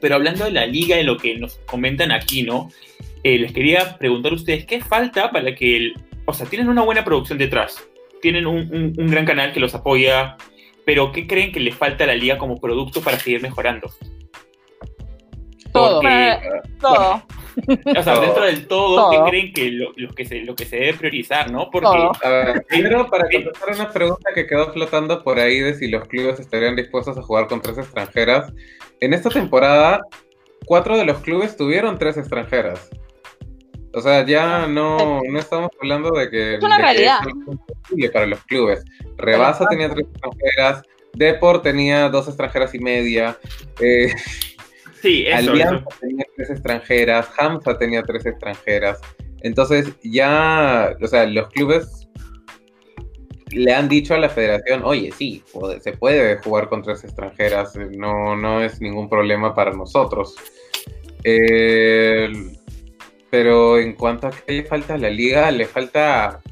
[0.00, 2.70] Pero hablando de la liga y lo que nos comentan aquí, ¿no?
[3.24, 6.82] Eh, les quería preguntar a ustedes, ¿qué falta para que, el, o sea, tienen una
[6.82, 7.82] buena producción detrás,
[8.20, 10.36] tienen un, un, gran canal que los apoya,
[10.84, 13.90] pero ¿qué creen que les falta a la liga como producto para seguir mejorando?
[15.72, 16.00] Todo.
[16.80, 17.22] todo.
[17.96, 20.94] o sea, dentro del todo, ¿qué creen que lo, que se, lo que se debe
[20.94, 21.70] priorizar, no?
[21.70, 22.08] Porque...
[22.68, 26.76] primero, para contestar una pregunta que quedó flotando por ahí de si los clubes estarían
[26.76, 28.52] dispuestos a jugar con tres extranjeras,
[29.00, 30.00] en esta temporada,
[30.66, 32.90] cuatro de los clubes tuvieron tres extranjeras.
[33.94, 37.20] O sea, ya no, no estamos hablando de que es una realidad
[38.12, 38.84] para los clubes.
[39.18, 40.82] Rebasa tenía tres extranjeras,
[41.14, 43.38] Deport tenía dos extranjeras y media.
[43.80, 44.12] Eh,
[45.00, 49.00] sí, eso, Alianza tenía tres extranjeras, Hamza tenía tres extranjeras.
[49.42, 52.08] Entonces ya, o sea, los clubes
[53.50, 55.44] le han dicho a la federación, oye, sí,
[55.80, 60.34] se puede jugar con tres extranjeras, no, no es ningún problema para nosotros.
[61.24, 62.32] Eh,
[63.32, 66.42] pero en cuanto a qué le falta la liga, le falta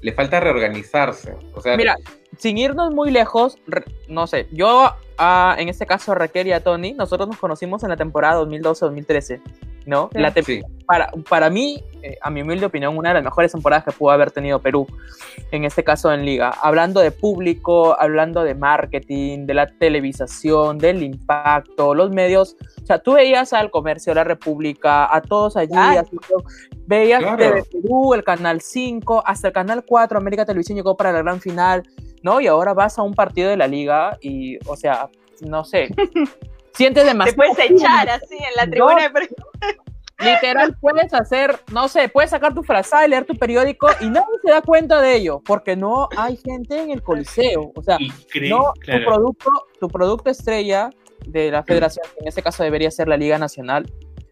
[0.00, 1.34] le falta reorganizarse.
[1.54, 1.96] O sea, Mira,
[2.38, 3.58] sin irnos muy lejos,
[4.06, 7.82] no sé, yo a, en este caso a Raquel y a Tony, nosotros nos conocimos
[7.82, 9.40] en la temporada 2012-2013.
[9.86, 10.10] ¿No?
[10.12, 10.32] La
[10.86, 14.10] para, para mí, eh, a mi humilde opinión, una de las mejores temporadas que pudo
[14.10, 14.86] haber tenido Perú,
[15.50, 16.50] en este caso en Liga.
[16.62, 22.56] Hablando de público, hablando de marketing, de la televisación, del impacto, los medios.
[22.82, 25.76] O sea, tú veías al Comercio, la República, a todos allí,
[26.86, 31.22] veías desde Perú, el Canal 5, hasta el Canal 4, América Televisión llegó para la
[31.22, 31.82] gran final,
[32.22, 32.40] ¿no?
[32.40, 35.08] Y ahora vas a un partido de la Liga y, o sea,
[35.40, 35.88] no sé.
[36.74, 37.42] sientes demasiado.
[37.42, 39.28] Te puedes echar así en la tribuna de
[40.22, 44.38] Literal, puedes hacer, no sé, puedes sacar tu frase y leer tu periódico y nadie
[44.44, 47.72] se da cuenta de ello, porque no hay gente en el coliseo.
[47.74, 47.98] O sea,
[48.48, 50.90] no, tu, producto, tu producto estrella
[51.26, 53.90] de la federación, que en este caso debería ser la Liga Nacional,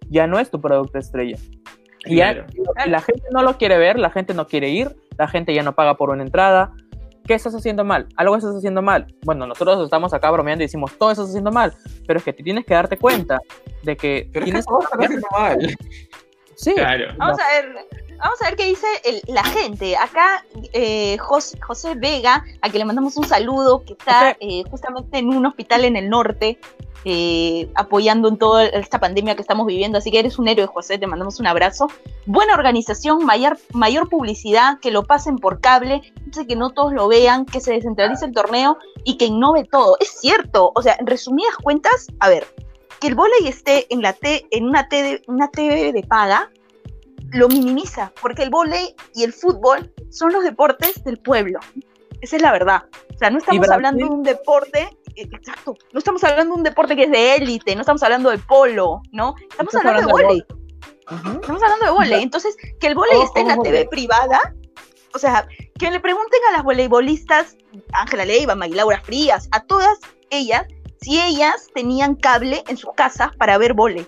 [0.09, 1.37] ya no es tu producto estrella.
[2.07, 5.63] Y la gente no lo quiere ver, la gente no quiere ir, la gente ya
[5.63, 6.73] no paga por una entrada,
[7.27, 8.09] ¿Qué estás haciendo mal?
[8.17, 9.07] Algo estás haciendo mal.
[9.23, 11.75] Bueno, nosotros estamos acá bromeando y decimos, todo estás haciendo mal,
[12.07, 13.39] pero es que te tienes que darte cuenta
[13.83, 15.77] de que tienes que haciendo mal.
[16.57, 16.75] Sí.
[16.75, 17.15] Claro.
[17.17, 17.87] Vamos a ver,
[18.19, 18.87] vamos a ver qué dice
[19.29, 19.97] la gente.
[19.97, 25.29] Acá eh, José, Vega, a quien le mandamos un saludo, que está eh, justamente en
[25.29, 26.59] un hospital en el norte,
[27.05, 29.99] eh, apoyando en toda esta pandemia que estamos viviendo.
[29.99, 31.89] Así que eres un héroe, José, te mandamos un abrazo.
[32.27, 36.03] Buena organización, mayor, mayor publicidad, que lo pasen por cable,
[36.47, 39.97] que no todos lo vean, que se descentralice el torneo y que innove todo.
[40.01, 42.47] Es cierto, o sea, en resumidas cuentas, a ver,
[43.01, 46.51] que el volei esté en, la T, en una, T una TV de paga,
[47.33, 51.61] lo minimiza, porque el volei y el fútbol son los deportes del pueblo.
[52.21, 52.83] Esa es la verdad.
[53.15, 56.97] O sea, no estamos hablando de un deporte exacto, no estamos hablando de un deporte
[56.97, 59.35] que es de élite, no estamos hablando de polo, ¿no?
[59.51, 60.45] Estamos hablando, de volei.
[61.41, 62.23] Estamos hablando de volei.
[62.23, 64.55] Entonces, que el volei esté en la TV privada,
[65.15, 65.47] o sea,
[65.79, 67.57] que le pregunten a las voleibolistas,
[67.93, 69.99] Ángela Leiva, Laura Frías, a todas
[70.31, 70.67] ellas,
[71.01, 74.07] si ellas tenían cable en sus casas para ver volei.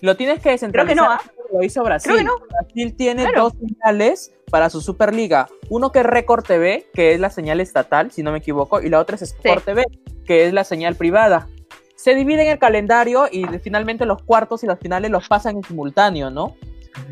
[0.00, 0.96] Lo tienes que descentralizar.
[0.96, 1.37] Creo que no, ¿ah?
[1.52, 2.12] Lo hizo Brasil.
[2.12, 2.46] Creo que no.
[2.50, 3.44] Brasil tiene Claro.
[3.44, 5.48] dos señales para su Superliga.
[5.68, 8.88] Uno que es Record TV, que es la señal estatal, si no me equivoco, y
[8.88, 9.64] la otra es Sport Sí.
[9.66, 9.84] TV,
[10.26, 11.48] que es la señal privada.
[11.96, 16.30] Se dividen el calendario y finalmente los cuartos y las finales los pasan en simultáneo,
[16.30, 16.54] ¿no?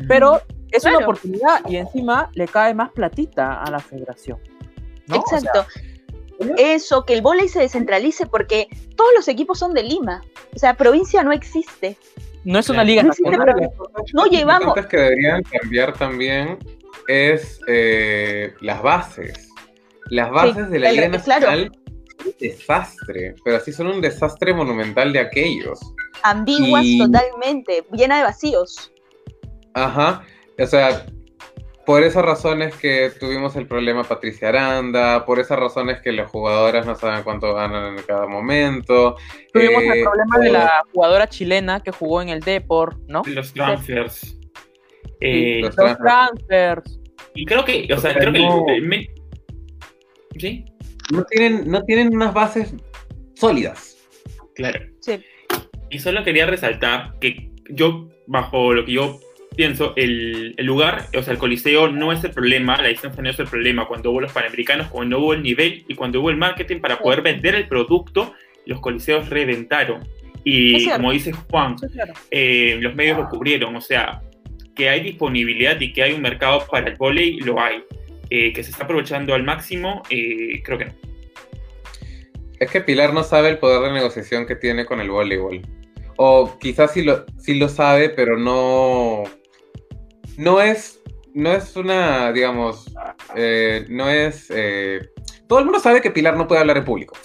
[0.07, 4.39] Pero es una oportunidad y encima le cae más platita a la federación.
[5.07, 5.19] ¿no?
[5.19, 5.65] O sea, Exacto.
[6.57, 10.21] Eso, que el vóley se descentralice porque todos los equipos son de Lima.
[10.55, 11.97] O sea, provincia no existe.
[12.47, 13.69] No es una liga nacional.
[14.13, 14.73] No llevamos.
[14.73, 16.57] Cosas que deberían cambiar también
[17.07, 19.49] es eh, las bases.
[20.09, 21.47] Las bases de la el- Liga claro.
[21.47, 21.71] Nacional
[22.17, 25.77] son un desastre, pero así son un desastre monumental de aquellos.
[26.23, 28.91] Ambiguas Y- totalmente, llena de vacíos.
[29.73, 30.23] Ajá,
[30.57, 31.05] o sea,
[31.87, 36.85] por esas razones que tuvimos el problema Patricia Aranda, por esas razones que las jugadoras
[36.85, 39.15] no saben cuánto ganan en cada momento.
[39.53, 43.21] Tuvimos eh, el problema de la jugadora chilena que jugó en el Deport, ¿no?
[43.25, 44.37] Los transfers.
[45.21, 46.99] Eh, Los Los transfers.
[47.33, 49.09] y creo que, o sea, Pero creo que no- el- el me-
[50.37, 50.65] ¿Sí?
[51.13, 52.75] no tienen, no tienen unas bases
[53.35, 53.97] sólidas.
[54.55, 54.81] Claro.
[54.99, 55.23] Sí.
[55.89, 59.21] Y solo quería resaltar que yo, bajo lo que yo
[59.57, 63.29] pienso, el, el lugar, o sea, el coliseo no es el problema, la distancia no
[63.29, 63.85] es el problema.
[63.87, 67.21] Cuando hubo los panamericanos, cuando hubo el nivel y cuando hubo el marketing para poder
[67.21, 68.33] vender el producto,
[68.65, 70.07] los coliseos reventaron.
[70.45, 71.75] Y como dice Juan,
[72.31, 74.21] eh, los medios lo cubrieron, o sea,
[74.73, 77.83] que hay disponibilidad y que hay un mercado para el vóley, lo hay.
[78.29, 80.93] Eh, que se está aprovechando al máximo, eh, creo que no.
[82.59, 85.61] Es que Pilar no sabe el poder de negociación que tiene con el voleibol.
[86.17, 89.23] O quizás sí lo, sí lo sabe, pero no.
[90.37, 91.01] No es.
[91.33, 92.85] No es una, digamos.
[93.35, 94.47] eh, no es.
[94.49, 95.01] eh,
[95.47, 97.15] todo el mundo sabe que Pilar no puede hablar en público.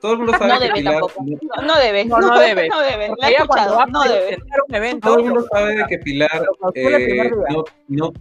[0.00, 1.00] Todo el mundo sabe No que debe Pilar.
[1.00, 2.04] No, no debe.
[2.04, 2.68] No, no debe.
[2.68, 3.10] No debe.
[3.18, 3.86] La he escuchado.
[3.86, 4.26] No debe.
[4.26, 7.30] presentar un evento, Todo el mundo sabe de que Pilar eh,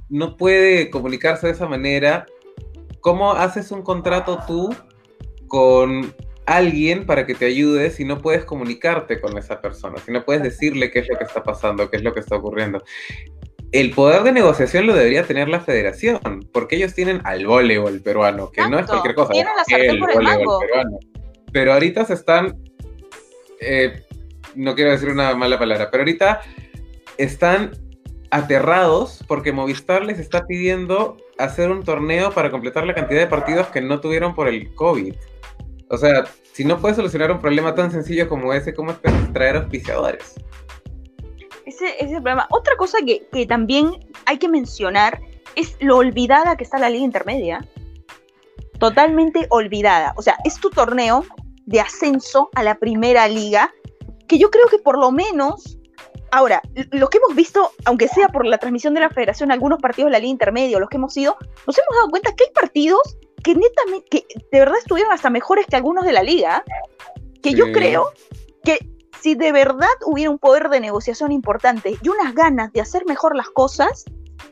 [0.09, 2.25] no puede comunicarse de esa manera.
[3.01, 4.75] ¿Cómo haces un contrato tú
[5.47, 6.13] con
[6.47, 9.97] alguien para que te ayude si no puedes comunicarte con esa persona?
[9.99, 12.37] Si no puedes decirle qué es lo que está pasando, qué es lo que está
[12.37, 12.83] ocurriendo.
[13.71, 18.51] El poder de negociación lo debería tener la federación, porque ellos tienen al voleibol peruano,
[18.51, 19.33] que no es cualquier cosa.
[19.33, 20.59] Tienen la por el voleibol mango.
[20.59, 20.99] peruano.
[21.51, 22.57] Pero ahorita se están,
[23.59, 24.03] eh,
[24.55, 26.41] no quiero decir una mala palabra, pero ahorita
[27.17, 27.71] están
[28.31, 33.67] aterrados porque Movistar les está pidiendo hacer un torneo para completar la cantidad de partidos
[33.67, 35.13] que no tuvieron por el COVID.
[35.89, 39.55] O sea, si no puedes solucionar un problema tan sencillo como ese, ¿cómo esperas traer
[39.57, 40.35] auspiciadores?
[41.67, 42.47] Ese, ese es el problema.
[42.49, 43.91] Otra cosa que, que también
[44.25, 45.21] hay que mencionar
[45.55, 47.67] es lo olvidada que está la liga intermedia.
[48.79, 50.13] Totalmente olvidada.
[50.15, 51.25] O sea, es tu torneo
[51.65, 53.73] de ascenso a la primera liga,
[54.29, 55.77] que yo creo que por lo menos,
[56.31, 60.07] ahora, lo que hemos visto, aunque sea por la transmisión de la federación, algunos partidos
[60.07, 61.35] de la liga intermedia, los que hemos ido,
[61.67, 63.01] nos hemos dado cuenta que hay partidos
[63.43, 66.63] que netamente, que de verdad estuvieron hasta mejores que algunos de la liga,
[67.43, 68.09] que yo creo
[68.63, 73.05] que si de verdad hubiera un poder de negociación importante y unas ganas de hacer
[73.05, 74.05] mejor las cosas,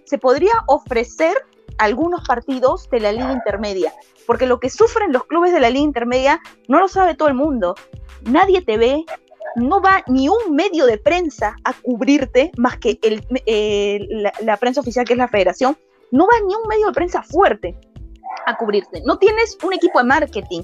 [0.05, 1.35] se podría ofrecer
[1.77, 3.93] algunos partidos de la liga intermedia.
[4.25, 7.35] Porque lo que sufren los clubes de la liga intermedia no lo sabe todo el
[7.35, 7.75] mundo.
[8.23, 9.05] Nadie te ve,
[9.55, 13.99] no va ni un medio de prensa a cubrirte, más que eh,
[14.41, 15.77] la prensa oficial que es la federación,
[16.11, 17.75] no va ni un medio de prensa fuerte
[18.45, 19.01] a cubrirte.
[19.05, 20.61] No tienes un equipo de marketing.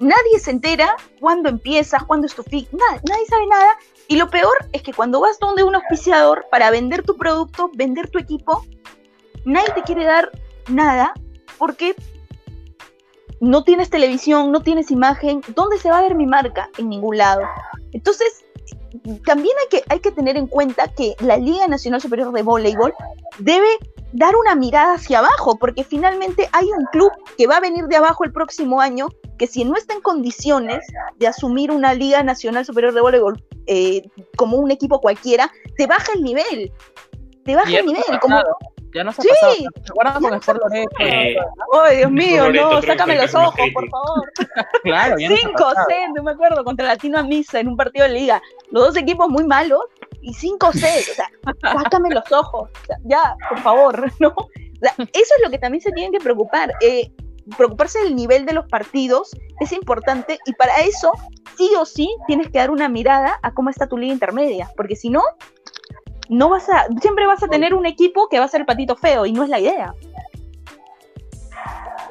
[0.00, 3.76] Nadie se entera cuándo empiezas, cuándo es tu nada, nadie sabe nada.
[4.08, 8.08] Y lo peor es que cuando vas donde un auspiciador para vender tu producto, vender
[8.08, 8.64] tu equipo,
[9.44, 10.30] nadie te quiere dar
[10.68, 11.12] nada
[11.58, 11.94] porque
[13.40, 15.42] no tienes televisión, no tienes imagen.
[15.54, 16.70] ¿Dónde se va a ver mi marca?
[16.78, 17.42] En ningún lado.
[17.92, 18.44] Entonces,
[19.24, 22.94] también hay que, hay que tener en cuenta que la Liga Nacional Superior de Voleibol
[23.38, 23.68] debe
[24.12, 27.96] dar una mirada hacia abajo, porque finalmente hay un club que va a venir de
[27.96, 29.08] abajo el próximo año,
[29.40, 34.06] que si no está en condiciones de asumir una Liga Nacional Superior de Voleibol eh,
[34.36, 36.70] como un equipo cualquiera, te baja el nivel.
[37.46, 38.02] Te baja el nivel.
[38.20, 38.36] Como,
[38.92, 39.28] Ya nos ha Sí.
[39.30, 39.54] pasado.
[39.54, 40.90] ¿Se acuerdan Ya con nos Sport Loreto?
[41.00, 41.36] Eh,
[41.72, 42.82] ¡Ay, Dios mío, Loreto, no!
[42.82, 44.32] Sácame los el ojos, por favor.
[44.82, 45.86] Claro, ya nos ha 5 pasado.
[45.88, 48.42] 6 no me acuerdo, contra Latino Misa en un partido de liga.
[48.70, 49.80] Los dos equipos muy malos
[50.20, 51.30] y 5 6 o sea,
[51.82, 52.68] sácame los ojos.
[52.68, 54.28] O sea, ya, por favor, ¿no?
[54.36, 56.74] O sea, eso es lo que también se tienen que preocupar.
[56.82, 57.10] Eh,
[57.56, 61.12] preocuparse del nivel de los partidos es importante y para eso,
[61.56, 64.96] sí o sí, tienes que dar una mirada a cómo está tu liga intermedia, porque
[64.96, 65.22] si no,
[66.28, 69.26] no vas a, siempre vas a tener un equipo que va a ser patito feo
[69.26, 69.94] y no es la idea.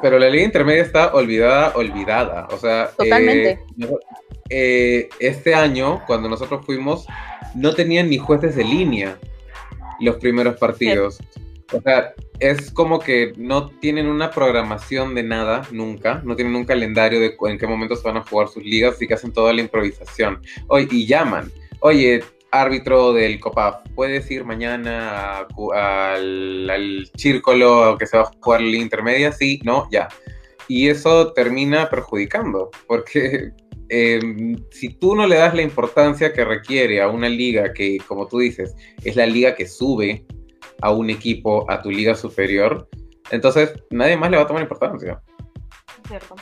[0.01, 2.47] Pero la liga intermedia está olvidada, olvidada.
[2.51, 3.49] O sea, Totalmente.
[3.51, 3.97] eh, no-
[4.49, 7.05] eh, este año, cuando nosotros fuimos,
[7.55, 9.17] no tenían ni jueces de línea
[9.99, 11.19] los primeros partidos.
[11.71, 16.65] O sea, es como que no tienen una programación de nada nunca, no tienen un
[16.65, 19.53] calendario de en qué momento se van a jugar sus ligas y que hacen toda
[19.53, 20.41] la improvisación.
[20.67, 21.51] Oye, y llaman,
[21.81, 27.11] oye, árbitro del COPAF, ¿puedes ir mañana al, al
[27.99, 29.31] que se va a jugar la intermedia?
[29.31, 30.07] Sí, no, ya.
[30.67, 33.51] Y eso termina perjudicando, porque
[33.89, 38.27] em, si tú no le das la importancia que requiere a una liga que, como
[38.27, 40.25] tú dices, es la liga que sube
[40.81, 42.87] a un equipo a tu liga superior,
[43.31, 45.21] entonces nadie más le va a tomar importancia.
[46.07, 46.35] Cierto.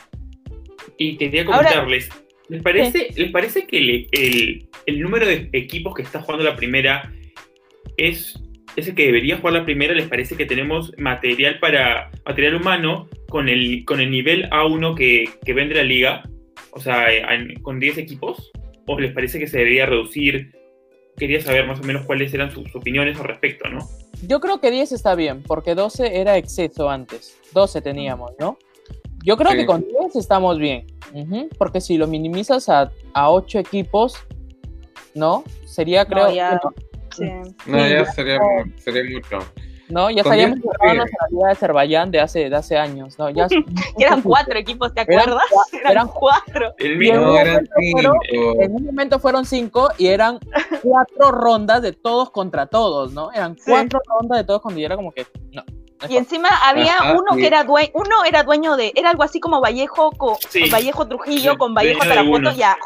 [0.96, 2.08] Y quería comentarles,
[2.48, 3.78] ¿les, parece, ¿les parece que
[4.12, 7.12] el, el, número de equipos que está jugando la primera
[7.96, 8.40] es,
[8.74, 9.94] es el que debería jugar la primera?
[9.94, 15.28] ¿Les parece que tenemos material para material humano con el, con el nivel A1 que,
[15.44, 16.22] que vende la liga?
[16.72, 17.06] O sea,
[17.62, 18.50] con 10 equipos.
[18.86, 20.52] ¿O les parece que se debería reducir?
[21.16, 23.80] Quería saber más o menos cuáles eran sus opiniones al respecto, ¿no?
[24.26, 27.36] Yo creo que 10 está bien, porque 12 era exceso antes.
[27.52, 28.58] 12 teníamos, ¿no?
[29.24, 30.86] Yo creo que con 10 estamos bien.
[31.56, 34.16] Porque si lo minimizas a, a 8 equipos,
[35.14, 35.44] ¿no?
[35.64, 36.28] Sería, creo.
[36.28, 36.60] No, ya,
[37.16, 37.24] sí.
[37.66, 38.38] no, ya sería,
[38.76, 39.38] sería mucho.
[39.88, 40.10] ¿No?
[40.10, 43.30] Ya jugando a la Liga de Azerbaiyán de hace, de hace años, ¿no?
[43.30, 43.46] Ya,
[43.98, 45.42] eran cuatro equipos, ¿te acuerdas?
[45.72, 46.74] Eran, eran cuatro.
[46.78, 48.00] El mío eran cinco.
[48.00, 48.16] Fueron,
[48.60, 50.38] en un momento fueron cinco y eran
[50.82, 53.32] cuatro rondas de todos contra todos, ¿no?
[53.32, 54.10] Eran cuatro sí.
[54.18, 55.62] rondas de todos cuando yo era como que, no.
[56.08, 57.40] Y encima había Ajá, uno sí.
[57.40, 60.70] que era dueño, uno era dueño de, era algo así como Vallejo con sí.
[60.70, 62.76] Vallejo Trujillo con Vallejo Tarapoto, ya.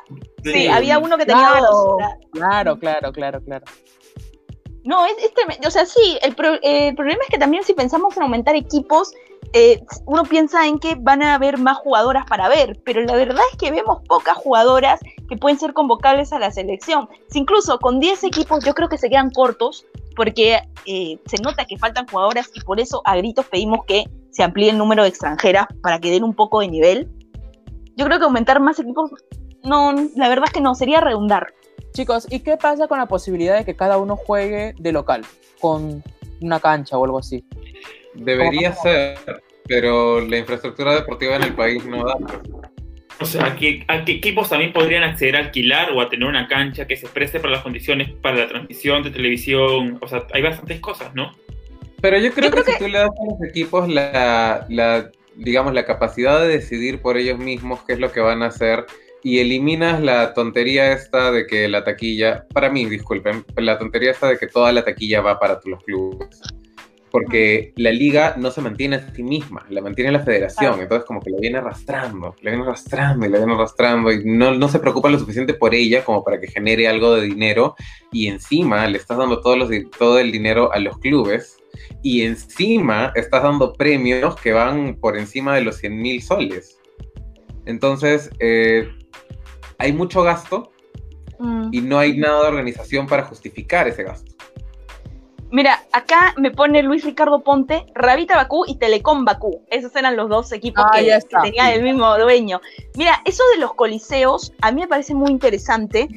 [0.42, 1.96] Sí, había uno que tenía claro, dos.
[2.32, 3.64] Claro, claro, claro, claro.
[4.84, 5.68] No, es, es tremendo.
[5.68, 9.12] O sea, sí, eh, el, problema es que también si pensamos en aumentar equipos,
[9.52, 13.42] eh, uno piensa en que van a haber más jugadoras para ver, pero la verdad
[13.52, 17.08] es que vemos pocas jugadoras que pueden ser convocables a la selección.
[17.34, 21.78] Incluso con 10 equipos yo creo que se quedan cortos, porque eh, se nota que
[21.78, 25.66] faltan jugadoras y por eso a gritos pedimos que se amplíe el número de extranjeras
[25.82, 27.10] para que den un poco de nivel.
[27.96, 29.10] Yo creo que aumentar más equipos,
[29.62, 31.52] no, la verdad es que no, sería redundar.
[31.92, 35.26] Chicos, ¿y qué pasa con la posibilidad de que cada uno juegue de local,
[35.60, 36.02] con
[36.40, 37.44] una cancha o algo así?
[38.14, 39.18] Debería ser,
[39.66, 42.14] pero la infraestructura deportiva en el país no da.
[43.20, 46.26] O sea, ¿a qué, ¿a qué, equipos también podrían acceder a alquilar o a tener
[46.26, 49.98] una cancha que se preste para las condiciones para la transmisión de televisión?
[50.00, 51.32] O sea, hay bastantes cosas, ¿no?
[52.00, 54.66] Pero yo creo, yo creo que, que, si tú le das a los equipos la,
[54.68, 58.46] la, digamos, la capacidad de decidir por ellos mismos qué es lo que van a
[58.46, 58.86] hacer,
[59.24, 64.28] y eliminas la tontería esta de que la taquilla, para mí, disculpen, la tontería esta
[64.28, 66.40] de que toda la taquilla va para los clubes.
[67.10, 71.20] Porque la liga no se mantiene a sí misma, la mantiene la federación, entonces como
[71.20, 74.78] que la viene arrastrando, la viene arrastrando y la viene arrastrando y no, no se
[74.78, 77.76] preocupa lo suficiente por ella como para que genere algo de dinero
[78.12, 81.58] y encima le estás dando todos los, todo el dinero a los clubes
[82.02, 86.78] y encima estás dando premios que van por encima de los 100 mil soles.
[87.66, 88.88] Entonces, eh,
[89.82, 90.70] hay mucho gasto
[91.38, 91.68] mm.
[91.72, 94.32] y no hay nada de organización para justificar ese gasto.
[95.50, 99.62] Mira, acá me pone Luis Ricardo Ponte, Rabita Bakú y Telecom Bakú.
[99.68, 102.62] Esos eran los dos equipos ah, que, que tenían el mismo dueño.
[102.96, 106.08] Mira, eso de los coliseos a mí me parece muy interesante.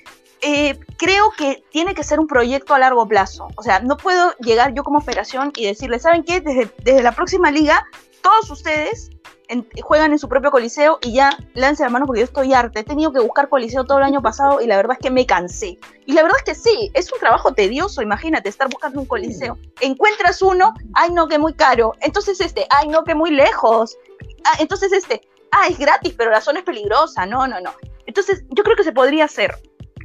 [0.42, 3.50] Eh, creo que tiene que ser un proyecto a largo plazo.
[3.58, 6.40] O sea, no puedo llegar yo como operación y decirle, ¿saben qué?
[6.40, 7.86] Desde, desde la próxima liga,
[8.26, 9.12] todos ustedes
[9.50, 12.80] en, juegan en su propio coliseo y ya lance la mano porque yo estoy arte.
[12.80, 15.28] He tenido que buscar coliseo todo el año pasado y la verdad es que me
[15.28, 15.78] cansé.
[16.08, 19.60] Y la verdad es que sí, es un trabajo tedioso, imagínate, estar buscando un coliseo.
[19.80, 21.94] Encuentras uno, ay no, que muy caro.
[22.02, 23.96] Entonces este, ay no, que muy lejos.
[24.44, 27.28] Ah, entonces este, ah, es gratis, pero la zona es peligrosa.
[27.28, 27.74] No, no, no.
[28.08, 29.54] Entonces yo creo que se podría hacer,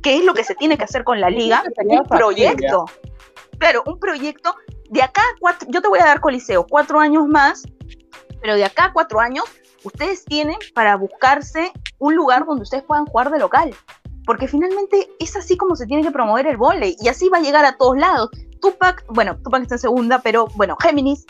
[0.02, 2.84] que es lo que se tiene que hacer con la liga, un proyecto.
[3.58, 4.54] Claro, un proyecto
[4.90, 7.62] de acá, cuatro, yo te voy a dar coliseo, cuatro años más,
[8.40, 9.44] pero de acá a cuatro años,
[9.84, 13.74] ustedes tienen para buscarse un lugar donde ustedes puedan jugar de local.
[14.26, 17.42] Porque finalmente es así como se tiene que promover el volei y así va a
[17.42, 18.30] llegar a todos lados.
[18.60, 21.26] Tupac, bueno, Tupac está en segunda, pero bueno, Géminis,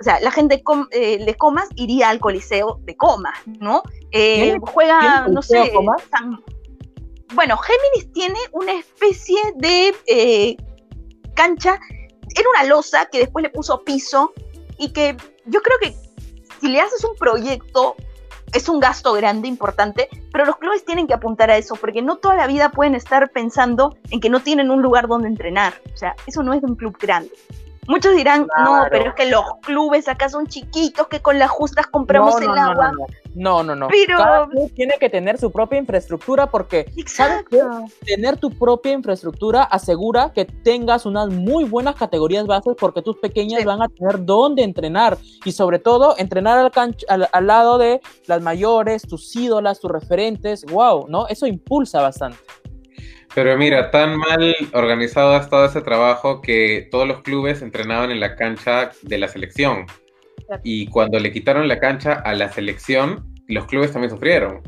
[0.00, 3.82] o sea, la gente com, eh, de Comas iría al Coliseo de Comas, ¿no?
[4.10, 5.70] Eh, juega, no sé,
[6.10, 6.42] San...
[7.34, 10.56] bueno, Géminis tiene una especie de eh,
[11.34, 11.78] cancha,
[12.34, 14.32] era una losa que después le puso piso
[14.78, 15.16] y que
[15.46, 15.94] yo creo que
[16.62, 17.96] si le haces un proyecto,
[18.52, 22.18] es un gasto grande, importante, pero los clubes tienen que apuntar a eso, porque no
[22.18, 25.74] toda la vida pueden estar pensando en que no tienen un lugar donde entrenar.
[25.92, 27.32] O sea, eso no es de un club grande.
[27.88, 31.88] Muchos dirán, no, pero es que los clubes acá son chiquitos, que con las justas
[31.88, 32.92] compramos no, no, el agua.
[33.34, 33.74] No, no, no.
[33.74, 33.88] no.
[33.88, 37.60] Pero- Cada club tiene que tener su propia infraestructura porque ¿sabes qué?
[38.06, 43.60] Tener tu propia infraestructura asegura que tengas unas muy buenas categorías bases porque tus pequeñas
[43.60, 43.66] Sí.
[43.66, 46.70] van a tener dónde entrenar y sobre todo entrenar
[47.08, 51.26] al, al lado de las mayores, tus ídolas, tus referentes, wow, ¿no?
[51.26, 52.38] Eso impulsa bastante.
[53.34, 58.20] Pero mira, tan mal organizado ha estado ese trabajo que todos los clubes entrenaban en
[58.20, 59.86] la cancha de la selección.
[60.62, 64.60] Y cuando le quitaron la cancha a la selección, los clubes también sufrieron.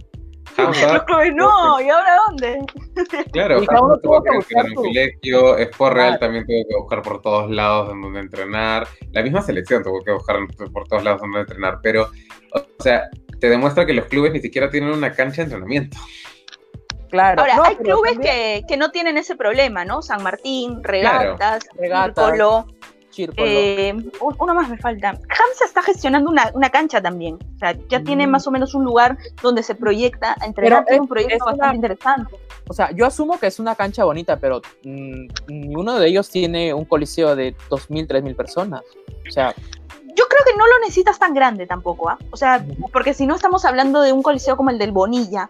[0.57, 2.61] Hamza, Los clubes, no, ¿y ahora dónde?
[3.33, 6.21] claro, Hamza tuvo que buscar en su- colegio, Sport Real Claro.
[6.21, 10.13] también tuvo que buscar por todos lados en donde entrenar, la misma selección tuvo que
[10.13, 10.37] buscar
[10.73, 12.09] por todos lados donde entrenar, pero,
[12.53, 13.09] o sea,
[13.41, 15.99] te demuestra que los clubes ni siquiera tienen una cancha de entrenamiento.
[17.15, 17.41] Claro.
[17.43, 18.21] Ahora, No, hay clubes también
[18.61, 20.03] que, que no tienen ese problema, ¿no?
[20.03, 22.67] San Martín, Regatas, Regatas, Círculo,
[23.11, 23.47] Círculo.
[23.47, 25.11] eh, un- uno más me falta.
[25.11, 27.37] Hamza está gestionando una, una cancha también.
[27.37, 28.31] O sea, ya tiene Mm.
[28.31, 30.85] más o menos un lugar donde se proyecta a entrenar.
[30.89, 32.37] Es- un proyecto es bastante una- interesante.
[32.69, 36.75] O sea, yo asumo que es una cancha bonita, pero mm, ninguno de ellos tiene
[36.75, 38.83] un coliseo de 2.000, 3.000 personas.
[39.29, 39.55] O sea,
[40.17, 42.19] Yo creo que no lo necesitas tan grande tampoco, ¿ah?
[42.31, 45.49] O sea, porque si no estamos hablando de un coliseo como el del Bonilla.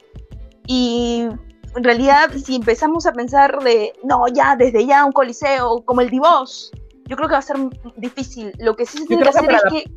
[0.66, 1.28] Y
[1.76, 6.10] en realidad, si empezamos a pensar de, no, ya, desde ya un coliseo como el
[6.10, 6.70] Divos,
[7.06, 7.56] yo creo que va a ser
[7.96, 8.52] difícil.
[8.58, 9.90] Lo que sí se tiene que hacer es que,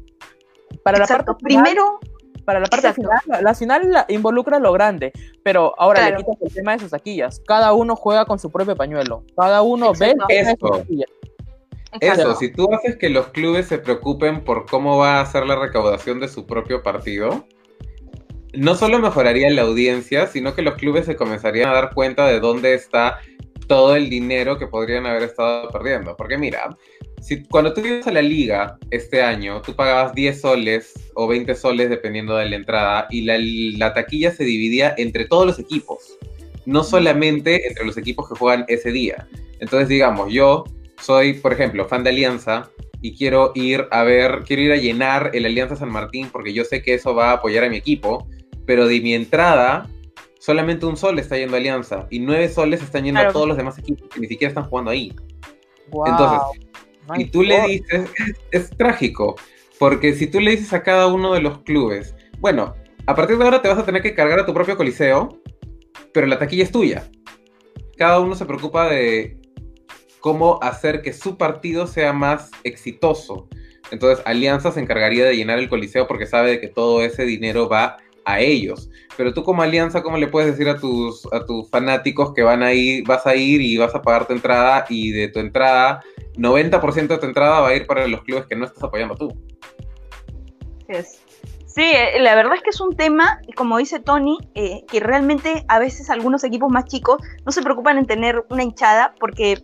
[0.84, 2.00] para la parte final- primero,
[2.46, 3.02] para la parte Exacto.
[3.02, 5.12] final, la, la final la- involucra lo grande,
[5.44, 6.18] pero ahora Claro.
[6.20, 7.42] le quitas el tema de sus taquillas.
[7.46, 9.24] Cada uno juega con su propio pañuelo.
[9.36, 11.06] Cada uno ve el tema de sus.
[12.02, 15.56] Eso, si tú haces que los clubes se preocupen por cómo va a ser la
[15.56, 17.46] recaudación de su propio partido,
[18.54, 22.40] no solo mejoraría la audiencia, sino que los clubes se comenzarían a dar cuenta de
[22.40, 23.20] dónde está
[23.68, 26.16] todo el dinero que podrían haber estado perdiendo.
[26.16, 26.76] Porque mira,
[27.22, 31.54] si cuando tú ibas a la liga este año, tú pagabas 10 soles o 20
[31.56, 33.38] soles dependiendo de la entrada y la,
[33.78, 36.18] la taquilla se dividía entre todos los equipos,
[36.66, 39.28] no solamente entre los equipos que juegan ese día.
[39.60, 40.64] Entonces, digamos, yo
[41.02, 42.70] soy, por ejemplo, fan de Alianza
[43.02, 46.64] y quiero ir a ver, quiero ir a llenar el Alianza San Martín porque yo
[46.64, 48.28] sé que eso va a apoyar a mi equipo,
[48.68, 49.90] pero de mi entrada
[50.40, 53.32] solamente un sol está yendo a Alianza y nueve soles están yendo Claro.
[53.32, 55.12] a todos los demás equipos que ni siquiera están jugando ahí.
[55.90, 56.06] Wow.
[56.08, 56.40] Entonces,
[57.10, 59.36] My y tú le dices, es, es trágico,
[59.80, 62.76] porque si tú le dices a cada uno de los clubes, bueno,
[63.08, 65.42] a partir de ahora te vas a tener que cargar a tu propio coliseo,
[66.14, 67.10] pero la taquilla es tuya.
[67.98, 69.40] Cada uno se preocupa de
[70.20, 73.48] cómo hacer que su partido sea más exitoso.
[73.92, 77.70] Entonces, Alianza se encargaría de llenar el coliseo porque sabe de que todo ese dinero
[77.70, 77.98] va
[78.28, 78.90] a ellos.
[79.16, 82.62] Pero tú como Alianza, ¿cómo le puedes decir a tus, a tus fanáticos que van
[82.62, 86.04] a ir, vas a ir y vas a pagar tu entrada y de tu entrada
[86.36, 89.34] 90% de tu entrada va a ir para los clubes que no estás apoyando tú.
[90.88, 91.22] Es-
[91.66, 95.64] Sí, eh, la verdad es que es un tema, como dice Tony, eh, que realmente
[95.68, 99.62] a veces algunos equipos más chicos no se preocupan en tener una hinchada porque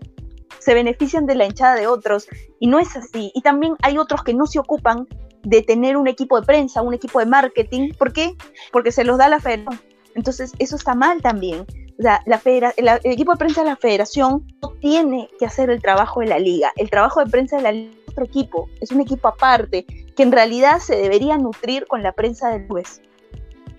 [0.59, 2.28] se benefician de la hinchada de otros
[2.59, 3.32] y no es así.
[3.34, 5.07] Y también hay otros que no se ocupan
[5.44, 7.91] de tener un equipo de prensa, un equipo de marketing.
[7.98, 8.36] ¿Por qué?
[8.72, 9.80] Porque se los da la federación.
[10.16, 11.66] Entonces, eso está mal también.
[12.00, 15.46] O sea, la federa- la- el equipo de prensa de la federación no tiene que
[15.46, 16.72] hacer el trabajo de la liga.
[16.76, 19.86] El trabajo de prensa de la liga es otro equipo, es un equipo aparte
[20.16, 23.02] que en realidad se debería nutrir con la prensa del juez,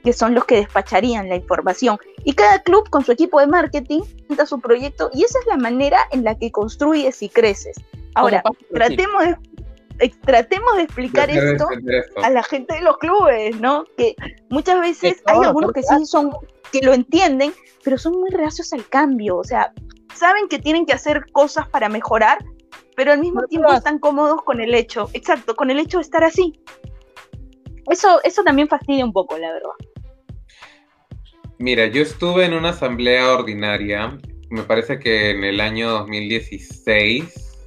[0.03, 1.99] que son los que despacharían la información.
[2.25, 5.57] Y cada club con su equipo de marketing presenta su proyecto y esa es la
[5.57, 7.77] manera en la que construyes y creces.
[8.15, 8.43] Ahora,
[8.73, 9.37] tratemos de,
[10.25, 11.69] tratemos de explicar de esto
[12.23, 13.85] a la gente de los clubes, ¿no?
[13.97, 14.15] Que
[14.51, 16.33] muchas veces todo hay algunos que sí son,
[16.73, 17.53] que lo entienden,
[17.85, 19.73] pero son muy reacios al cambio, o sea,
[20.15, 22.39] saben que tienen que hacer cosas para mejorar,
[22.97, 26.03] pero al mismo No tiempo están cómodos con el hecho, exacto, con el hecho de
[26.03, 26.61] estar así.
[27.91, 29.71] Eso, eso también fastidia un poco, la verdad.
[31.59, 34.19] Mira, yo estuve en una asamblea ordinaria,
[34.51, 37.67] me parece que en el año 2016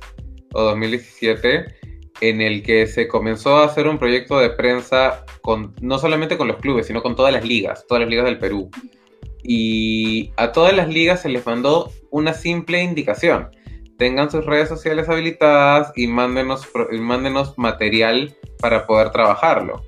[0.53, 1.76] o 2017,
[2.21, 6.47] en el que se comenzó a hacer un proyecto de prensa con no solamente con
[6.47, 8.69] los clubes, sino con todas las ligas, todas las ligas del Perú.
[9.43, 13.49] Y a todas las ligas se les mandó una simple indicación.
[13.97, 19.83] Tengan sus redes sociales habilitadas y mándenos, y mándenos material para poder trabajarlo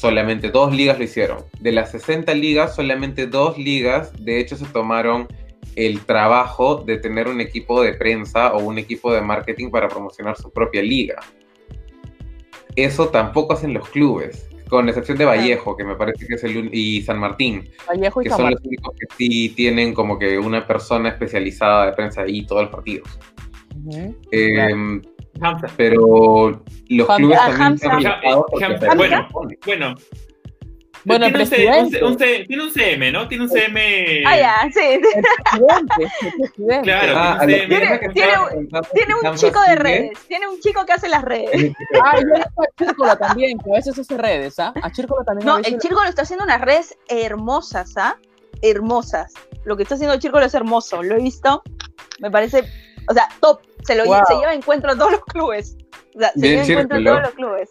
[0.00, 1.44] solamente dos ligas lo hicieron.
[1.60, 5.28] De las 60 ligas, solamente dos ligas, de hecho, se tomaron
[5.86, 10.36] el trabajo de tener un equipo de prensa o un equipo de marketing para promocionar
[10.36, 11.16] su propia liga.
[12.76, 16.72] Eso tampoco hacen los clubes, con excepción de Vallejo, que me parece que es el
[16.72, 18.58] y San Martín, Vallejo y que San son Martín.
[18.62, 22.70] los únicos que sí tienen como que una persona especializada de prensa ahí todos los
[22.70, 23.08] partidos.
[23.86, 24.16] Ujú.
[24.30, 25.00] Eh,
[25.40, 25.66] Hamza.
[25.76, 27.16] pero los Hamza.
[27.16, 27.92] clubes Ah, también Hamza.
[27.92, 28.96] Hamza, se
[29.66, 29.94] bueno.
[31.04, 31.26] Bueno.
[31.26, 32.04] El tiene, un C- presidente.
[32.04, 33.28] un C- tiene un CM, ¿no?
[33.28, 34.22] Tiene un CM.
[34.26, 34.80] Ah, ya, sí.
[34.80, 36.82] El presidente, el presidente.
[36.82, 37.98] Claro, Ah, tiene tiene
[38.92, 41.72] Tiene que un chico de redes, tiene un chico que hace las redes.
[42.04, 42.46] Ah, yo le a
[42.78, 44.72] Chírcola también, que a veces hace redes, ¿ah?
[44.82, 48.16] A Chírcola también No, el Chirco lo está haciendo unas redes hermosas, ¿ah?
[48.62, 49.32] Hermosas.
[49.64, 51.02] Lo que está haciendo el Chirco es hermoso.
[51.02, 51.62] Lo he visto.
[52.18, 52.64] Me parece,
[53.08, 53.60] o sea, top.
[53.84, 54.20] Se lo Wow.
[54.28, 55.76] se lleva encuentro a todos los clubes.
[56.14, 57.70] O sea, se Bien, lleva encuentro a todos los clubes.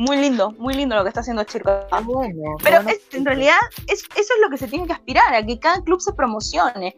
[0.00, 1.70] Muy lindo, muy lindo lo que está haciendo Chirco.
[1.90, 2.88] Ah, bueno, Pero bueno.
[2.88, 5.82] es- en realidad es, eso es lo que se tiene que aspirar, a que cada
[5.84, 6.96] club se promocione.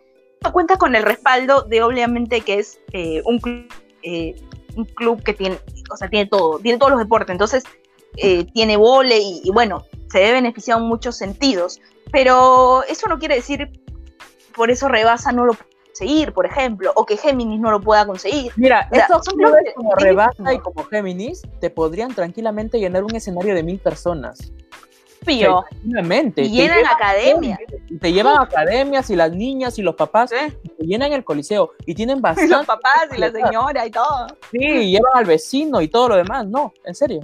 [0.53, 3.67] Cuenta con el respaldo de obviamente que es eh, un club
[4.05, 4.37] eh,
[4.77, 5.59] un club que tiene,
[5.93, 7.65] o sea, tiene todo, tiene todos los deportes, entonces
[8.17, 11.81] eh, tiene vole y, y bueno, se ve beneficiado en muchos sentidos.
[12.13, 13.69] Pero eso no quiere decir
[14.55, 15.55] por eso Rebasa no lo
[15.93, 18.53] conseguir, por ejemplo, o que Géminis no lo pueda conseguir.
[18.57, 23.15] Mira, o sea, estos clubes como Rebasa y como Géminis te podrían tranquilamente llenar un
[23.15, 24.53] escenario de mil personas.
[25.25, 25.65] Pío.
[25.71, 26.43] Tranquilamente.
[26.43, 27.59] Y llenan llevan- academias.
[28.01, 30.53] Te llevan academias y las niñas y los papás ¿sí?
[30.77, 32.51] te llenan el coliseo y tienen Y bastante.
[32.57, 34.27] los papás y la señora y todo.
[34.51, 36.47] Sí, y llevan al vecino y todo lo demás.
[36.49, 37.21] No, en serio.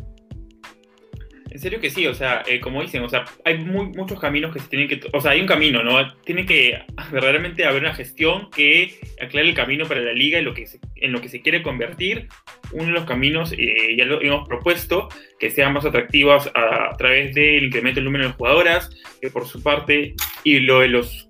[1.58, 4.60] En serio que sí, o sea, eh, como dicen, o sea, hay muchos caminos que
[4.60, 6.14] se tienen que, o sea, hay un camino, ¿no?
[6.22, 6.80] Tiene que
[7.10, 10.78] verdaderamente haber una gestión que aclare el camino para la liga en lo que se,
[10.94, 12.28] en lo que se quiere convertir.
[12.70, 15.08] Uno de los caminos, eh, ya lo hemos propuesto,
[15.40, 18.88] que sean más atractivas a, a través del incremento del número de jugadoras,
[19.20, 21.28] que por su parte, y lo de los,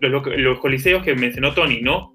[0.00, 2.14] los, los coliseos que mencionó Tony, ¿no?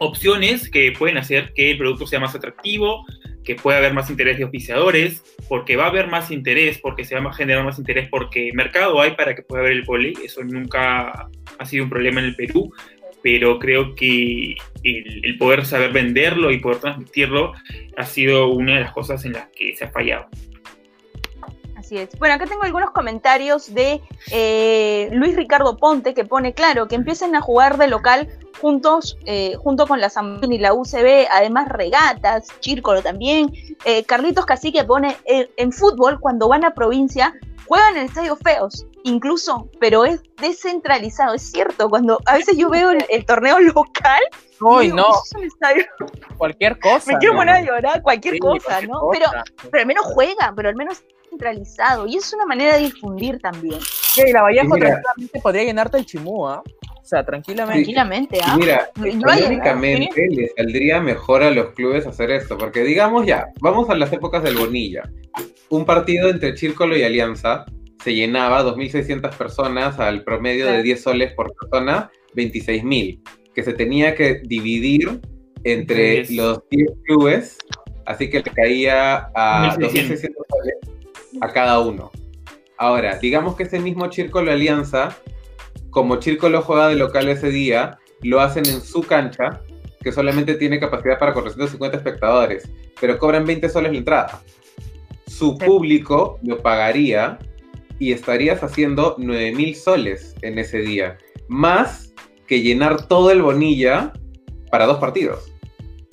[0.00, 3.06] Opciones que pueden hacer que el producto sea más atractivo,
[3.44, 7.18] que pueda haber más interés de auspiciadores, porque va a haber más interés, porque se
[7.18, 10.42] va a generar más interés, porque mercado hay para que pueda haber el volei, eso
[10.44, 11.28] nunca
[11.58, 12.72] ha sido un problema en el Perú,
[13.22, 17.52] pero creo que el, el poder saber venderlo y poder transmitirlo
[17.96, 20.28] ha sido una de las cosas en las que se ha fallado.
[21.80, 22.10] Así es.
[22.18, 27.34] Bueno, acá tengo algunos comentarios de eh, Luis Ricardo Ponte que pone claro que empiecen
[27.34, 28.28] a jugar de local
[28.60, 33.50] juntos, eh, junto con la San y la UCB, además regatas, Chírcolo también.
[33.86, 37.32] Eh, Carlitos Cacique pone en fútbol cuando van a provincia
[37.70, 42.90] juegan en estadios feos, incluso, pero es descentralizado, es cierto, cuando a veces yo veo
[42.90, 44.20] el, el torneo local,
[44.60, 45.06] Uy, digo, no,
[46.36, 47.04] cualquier cosa.
[47.12, 49.00] me quiero poner a llorar, cualquier Sí, cosa, cualquier ¿no?
[49.00, 49.20] cosa.
[49.20, 52.06] Pero pero al menos juegan, pero al menos centralizado.
[52.06, 53.80] Y es una manera de difundir también.
[53.80, 56.62] Sí, la Vallejo mira- tranquilamente podría llenarte el chimú, ¿ah?
[57.00, 57.78] O sea, tranquilamente.
[57.82, 58.56] Tranquilamente, ¿ah?
[58.56, 63.26] mira, Lo- lo hay, económicamente le saldría mejor a los clubes hacer esto, porque digamos
[63.26, 65.02] ya, vamos a las épocas del Bonilla.
[65.70, 67.64] Un partido entre Círculo y Alianza
[68.04, 70.82] se llenaba 2.600 personas al promedio de Sí.
[70.84, 73.20] 10 soles por persona, 26.000,
[73.54, 75.20] que se tenía que dividir
[75.64, 77.58] entre los 10 clubes,
[78.06, 79.80] así que le caía a 1.600.
[79.80, 80.32] 2.600 soles
[81.40, 82.10] a cada uno.
[82.78, 85.16] Ahora, digamos que ese mismo Círculo Alianza,
[85.90, 89.60] como Círculo juega de local ese día, lo hacen en su cancha,
[90.02, 92.70] que solamente tiene capacidad para 450 espectadores,
[93.00, 94.42] pero cobran 20 soles la entrada.
[95.26, 95.66] Su Sí.
[95.66, 97.38] público lo pagaría
[97.98, 101.18] y estarías haciendo 9.000 soles en ese día,
[101.48, 102.14] más
[102.46, 104.12] que llenar todo el Bonilla
[104.70, 105.49] para dos partidos.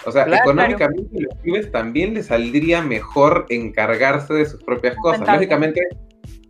[0.07, 0.43] O sea, Claro.
[0.43, 5.27] económicamente los clubes también les saldría mejor encargarse de sus propias cosas.
[5.27, 5.81] Lógicamente,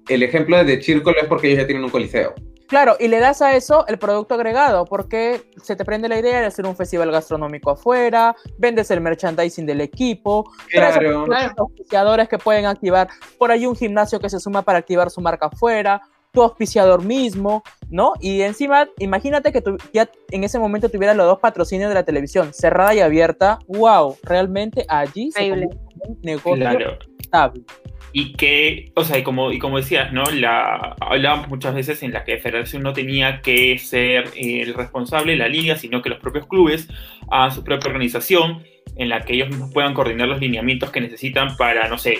[0.10, 2.36] el ejemplo de Círculo es porque ellos ya tienen un coliseo.
[2.68, 6.42] Claro, y le das a eso el producto agregado, porque se te prende la idea
[6.42, 11.26] de hacer un festival gastronómico afuera, vendes el merchandising del equipo, Claro.
[11.58, 13.08] auspiciadores que pueden activar,
[13.40, 16.02] por ahí un gimnasio que se suma para activar su marca afuera,
[16.32, 18.14] tu auspiciador mismo, ¿no?
[18.20, 22.04] Y encima, imagínate que tú ya en ese momento tuvieras los dos patrocinios de la
[22.04, 25.78] televisión, cerrada y abierta, wow, realmente allí se Increíble.
[26.08, 26.98] un negocio Claro.
[27.20, 27.62] estable.
[28.14, 30.24] y que, o sea, y como, y como decías, ¿no?
[30.32, 35.34] La, hablábamos muchas veces en la que federación no tenía que ser eh, el responsable
[35.34, 36.88] de la liga, sino que los propios clubes
[37.30, 38.64] hagan su propia organización
[38.96, 42.20] en la que ellos mismos puedan coordinar los lineamientos que necesitan para, no sé,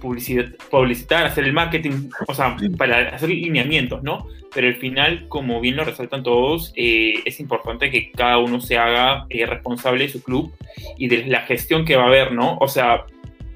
[0.00, 4.26] publicitar, publicitar hacer el marketing, o sea, para hacer lineamientos, ¿no?
[4.52, 8.78] Pero al final, como bien lo resaltan todos, eh, es importante que cada uno se
[8.78, 10.52] haga eh, responsable de su club
[10.98, 12.56] y de la gestión que va a haber, ¿no?
[12.60, 13.04] O sea,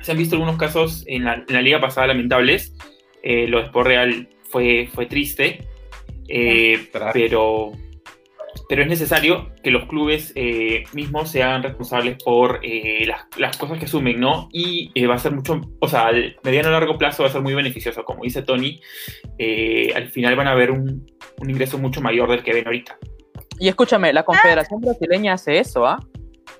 [0.01, 2.75] se han visto algunos casos en la, en la liga pasada lamentables.
[3.23, 5.67] Eh, lo de Sport Real fue, fue triste,
[6.29, 7.73] eh, pero,
[8.69, 13.57] pero es necesario que los clubes eh, mismos se hagan responsables por eh, las, las
[13.57, 14.49] cosas que asumen, ¿no?
[14.53, 17.33] Y eh, va a ser mucho, o sea, al mediano a largo plazo va a
[17.33, 18.81] ser muy beneficioso, como dice Tony.
[19.39, 21.07] eh, al final van a ver un,
[21.39, 22.99] un ingreso mucho mayor del que ven ahorita.
[23.59, 25.99] Y escúchame, la Confederación Brasileña hace eso, ¿ah?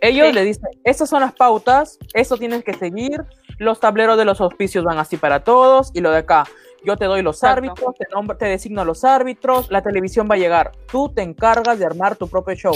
[0.01, 0.35] Ellos Sí.
[0.35, 3.23] le dicen, estas son las pautas, eso tienes que seguir,
[3.59, 6.45] los tableros de los auspicios van así para todos, y lo de acá,
[6.85, 7.59] yo te doy los Exacto.
[7.71, 11.79] árbitros, te, nombro- te designo los árbitros, la televisión va a llegar, tú te encargas
[11.79, 12.75] de armar tu propio show.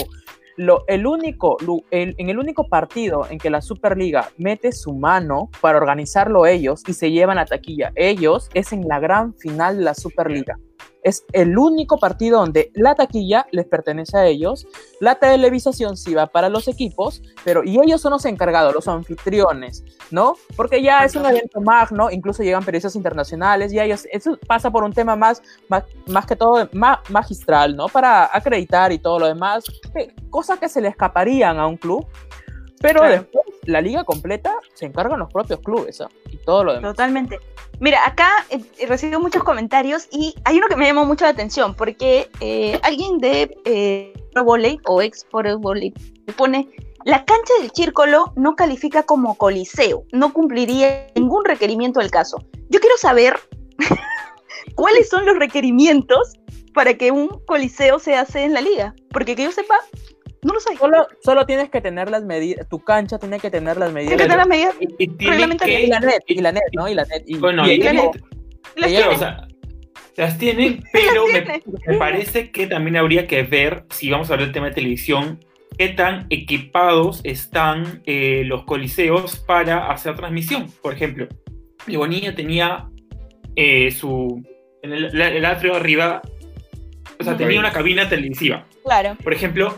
[0.57, 1.55] Lo, el único,
[1.89, 6.83] el- en el único partido en que la Superliga mete su mano para organizarlo ellos
[6.85, 10.57] y se llevan la taquilla ellos es en la gran final de la Superliga.
[11.03, 14.67] Es el único partido donde la taquilla les pertenece a ellos,
[14.99, 19.83] la televisación sí va para los equipos, pero y ellos son los encargados, los anfitriones,
[20.11, 20.35] ¿no?
[20.57, 24.83] Porque ya es un evento magno, incluso llegan periodistas internacionales, y ellos, eso pasa por
[24.83, 27.87] un tema más, más, más que todo ma- magistral, ¿no?
[27.87, 29.63] Para acreditar y todo lo demás,
[30.29, 32.05] cosas que se le escaparían a un club,
[32.81, 33.13] pero Claro.
[33.15, 36.09] después la liga completa se encargan los propios clubes, ¿ah?
[36.31, 36.91] Y todo lo demás.
[36.91, 37.39] Totalmente.
[37.79, 41.31] Mira, acá eh, he recibido muchos comentarios y hay uno que me llamó mucho la
[41.31, 45.93] atención porque eh, alguien de eh, Pro Volley o ex Pro Volley
[46.35, 46.67] pone
[47.05, 52.43] la cancha del Círculo no califica como coliseo, no cumpliría ningún requerimiento del caso.
[52.69, 53.39] Yo quiero saber
[54.75, 56.37] cuáles son los requerimientos
[56.73, 59.75] para que un coliseo se hace en la liga, porque que yo sepa,
[60.43, 60.75] no lo sé.
[60.77, 64.15] Solo, solo tienes que tener las medidas, tu cancha tiene que tener las medidas.
[64.15, 66.87] Tiene que tener las medidas Y, la net, y la net, ¿no?
[66.87, 67.23] Y la net.
[67.25, 68.11] Y, Bueno, y y la net.
[68.75, 69.15] las Ella- Claro, tiene.
[69.15, 69.47] o sea,
[70.17, 71.63] las tienen, pero me, tiene.
[71.87, 75.39] me parece que también habría que ver, si vamos a hablar del tema de televisión,
[75.77, 80.67] qué tan equipados están eh, los coliseos para hacer transmisión.
[80.81, 81.27] Por ejemplo,
[81.87, 82.89] Libonía tenía
[83.55, 84.43] eh, su.
[84.81, 86.21] En el, el atrio arriba,
[87.19, 88.65] o sea, tenía una cabina televisiva.
[88.83, 89.17] Claro.
[89.23, 89.77] Por ejemplo,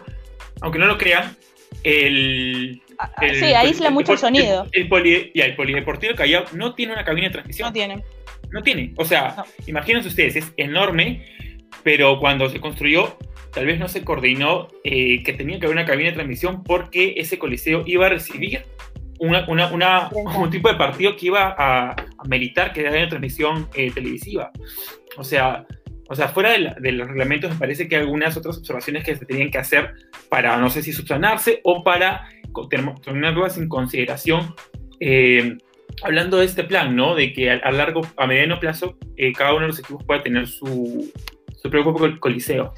[0.62, 1.36] aunque no lo crean,
[1.84, 2.82] el.
[2.98, 4.68] Ah, el- sí, aísla mucho el sonido.
[4.72, 7.68] El, poli- y el Polideportivo Callao no tiene una cabina de transmisión.
[7.70, 8.04] No tiene.
[8.52, 8.94] No tiene.
[8.98, 9.46] O sea, No.
[9.68, 11.26] imagínense ustedes, es enorme,
[11.84, 13.18] pero cuando se construyó,
[13.54, 17.14] tal vez no se coordinó eh, que tenía que haber una cabina de transmisión porque
[17.18, 18.64] ese coliseo iba a recibir
[19.20, 20.38] una, una- una- Prensa.
[20.38, 24.52] un tipo de partido que iba a, a meritar que haya una transmisión eh, televisiva.
[25.18, 25.66] O sea,
[26.12, 29.04] o sea, fuera de, la- de los reglamentos me parece que hay algunas otras observaciones
[29.04, 29.94] que se tenían que hacer
[30.30, 32.28] para, no sé si subsanarse o para
[32.70, 34.54] tenerlas en consideración.
[35.00, 35.58] eh,
[36.04, 37.16] hablando de este plan, ¿no?
[37.16, 40.48] De que a, largo, a mediano plazo, eh, cada uno de los equipos pueda tener
[40.48, 41.12] su,
[41.62, 42.74] su propio col- coliseo.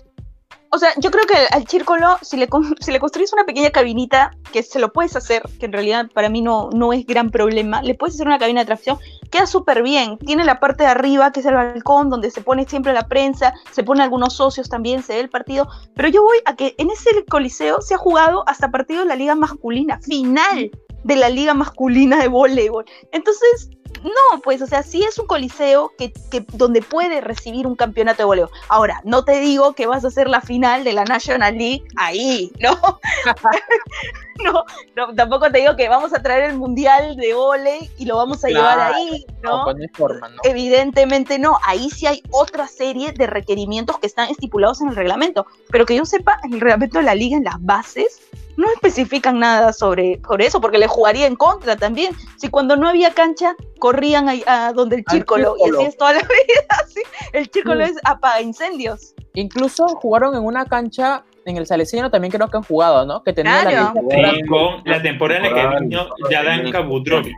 [0.73, 2.49] O sea, yo creo que al círculo, si le,
[2.79, 6.29] si le construyes una pequeña cabinita, que se lo puedes hacer, que en realidad para
[6.29, 8.97] mí no, no es gran problema, le puedes hacer una cabina de transmisión,
[9.29, 10.17] queda súper bien.
[10.17, 13.53] Tiene la parte de arriba, que es el balcón, donde se pone siempre la prensa,
[13.69, 15.67] se ponen algunos socios también, se ve el partido.
[15.93, 19.15] Pero yo voy a que en ese coliseo se ha jugado hasta partido de la
[19.15, 20.71] liga masculina, final
[21.03, 22.85] de la liga masculina de voleibol.
[23.11, 23.69] Entonces,
[24.03, 28.19] no, pues, o sea, sí es un coliseo que, que- donde puede recibir un campeonato
[28.19, 28.49] de voleo.
[28.69, 32.51] Ahora, no te digo que vas a hacer la final de la National League ahí,
[32.59, 32.77] ¿no?
[34.43, 34.65] no,
[34.95, 38.43] no, tampoco te digo que vamos a traer el mundial de volei y lo vamos
[38.43, 39.63] a Claro, llevar ahí, No, ¿no?
[39.65, 40.41] pues forma, ¿no?
[40.43, 45.45] Evidentemente no, ahí sí hay otra serie de requerimientos que están estipulados en el reglamento,
[45.69, 48.21] pero que yo sepa, en el reglamento de la liga, en las bases,
[48.55, 52.15] no especifican nada sobre, sobre eso, porque le jugaría en contra también.
[52.37, 56.13] Si cuando no había cancha, corrían ahí a donde el círculo, y así es toda
[56.13, 57.01] la vida, ¿sí?
[57.33, 57.81] El círculo Mm.
[57.89, 59.13] es apaga incendios.
[59.33, 63.21] Incluso jugaron en una cancha, en el Salesiano también creo que han jugado, ¿no?
[63.25, 63.93] Que tenía Claro.
[64.09, 64.31] la.
[64.31, 66.31] Sí, con la temporada en la que vino temporada.
[66.31, 67.35] Jadranka Budrovic.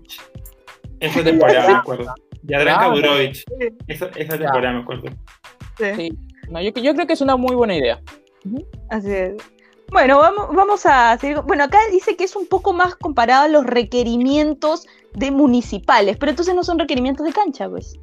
[1.00, 2.14] Esa temporada, me acuerdo.
[2.48, 2.92] Jadranka Claro.
[2.94, 3.44] Budrovic.
[3.88, 5.06] Esa, esa temporada, me acuerdo.
[5.98, 6.14] Sí.
[6.50, 8.00] No, yo, yo creo que es una muy buena idea.
[8.92, 9.34] Así es.
[9.92, 11.40] Bueno, vamos, vamos a seguir.
[11.42, 16.32] Bueno, acá dice que es un poco más comparado a los requerimientos de municipales, pero
[16.32, 17.96] entonces no son requerimientos de cancha, pues.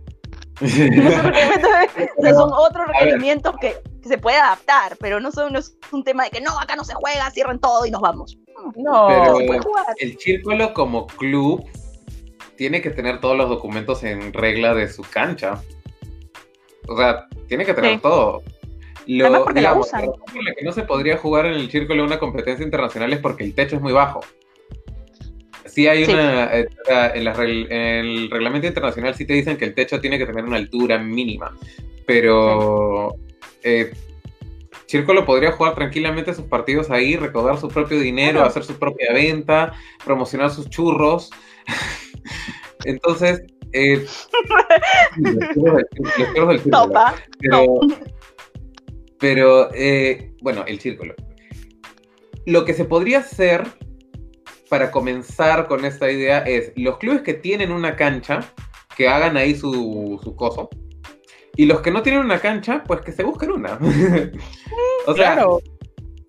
[0.60, 5.20] No son requerimientos de- o sea, son otros requerimientos que, que se puede adaptar, pero
[5.20, 7.84] no, son, no es un tema de que no, acá no se juega, cierren todo
[7.84, 8.38] y nos vamos.
[8.76, 9.86] No, Pero- Se puede jugar.
[9.98, 11.64] El Círculo como club
[12.56, 15.60] tiene que tener todos los documentos en regla de su cancha.
[16.88, 18.00] O sea, tiene que tener Sí.
[18.00, 18.42] todo.
[19.06, 20.02] Lo, Además porque la usan.
[20.02, 23.18] la por la que no se podría jugar en el Círculo una competencia internacional es
[23.18, 24.20] porque el techo es muy bajo.
[25.66, 26.12] Sí hay Sí.
[26.12, 26.54] una...
[26.56, 26.68] eh,
[27.14, 30.44] en, la en el reglamento internacional sí te dicen que el techo tiene que tener
[30.44, 31.56] una altura mínima.
[32.06, 33.14] Pero...
[33.62, 33.92] eh,
[34.86, 38.48] Círculo podría jugar tranquilamente sus partidos ahí, recaudar su propio dinero, Claro.
[38.48, 39.72] hacer su propia venta,
[40.04, 41.30] promocionar sus churros.
[42.84, 43.42] Entonces,
[43.72, 44.04] eh,
[45.16, 46.84] los churros del- los churros del círculo.
[46.84, 47.14] Topa.
[47.38, 47.64] Pero,
[49.22, 51.14] pero eh, bueno, el círculo.
[52.44, 53.62] Lo que se podría hacer
[54.68, 58.40] para comenzar con esta idea es los clubes que tienen una cancha,
[58.96, 60.68] que hagan ahí su, su coso.
[61.56, 63.78] Y los que no tienen una cancha, pues que se busquen una.
[65.06, 65.60] o sea, claro.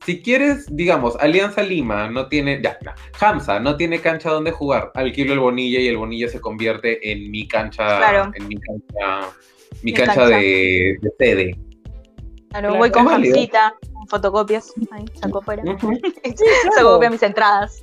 [0.06, 4.92] si quieres, digamos, Alianza Lima no tiene, ya, no, Hamza no tiene cancha donde jugar,
[4.94, 8.32] alquilo el Bonilla y el Bonilla se convierte en mi cancha, Claro.
[8.36, 9.34] en mi cancha,
[9.82, 10.38] mi Mi cancha, cancha.
[10.38, 11.73] De, de sede.
[12.54, 15.64] Claro, Claro, voy con con fotocopias, ahí, saco fuera.
[15.64, 15.92] Ujú.
[16.76, 17.82] Saco copia mis entradas.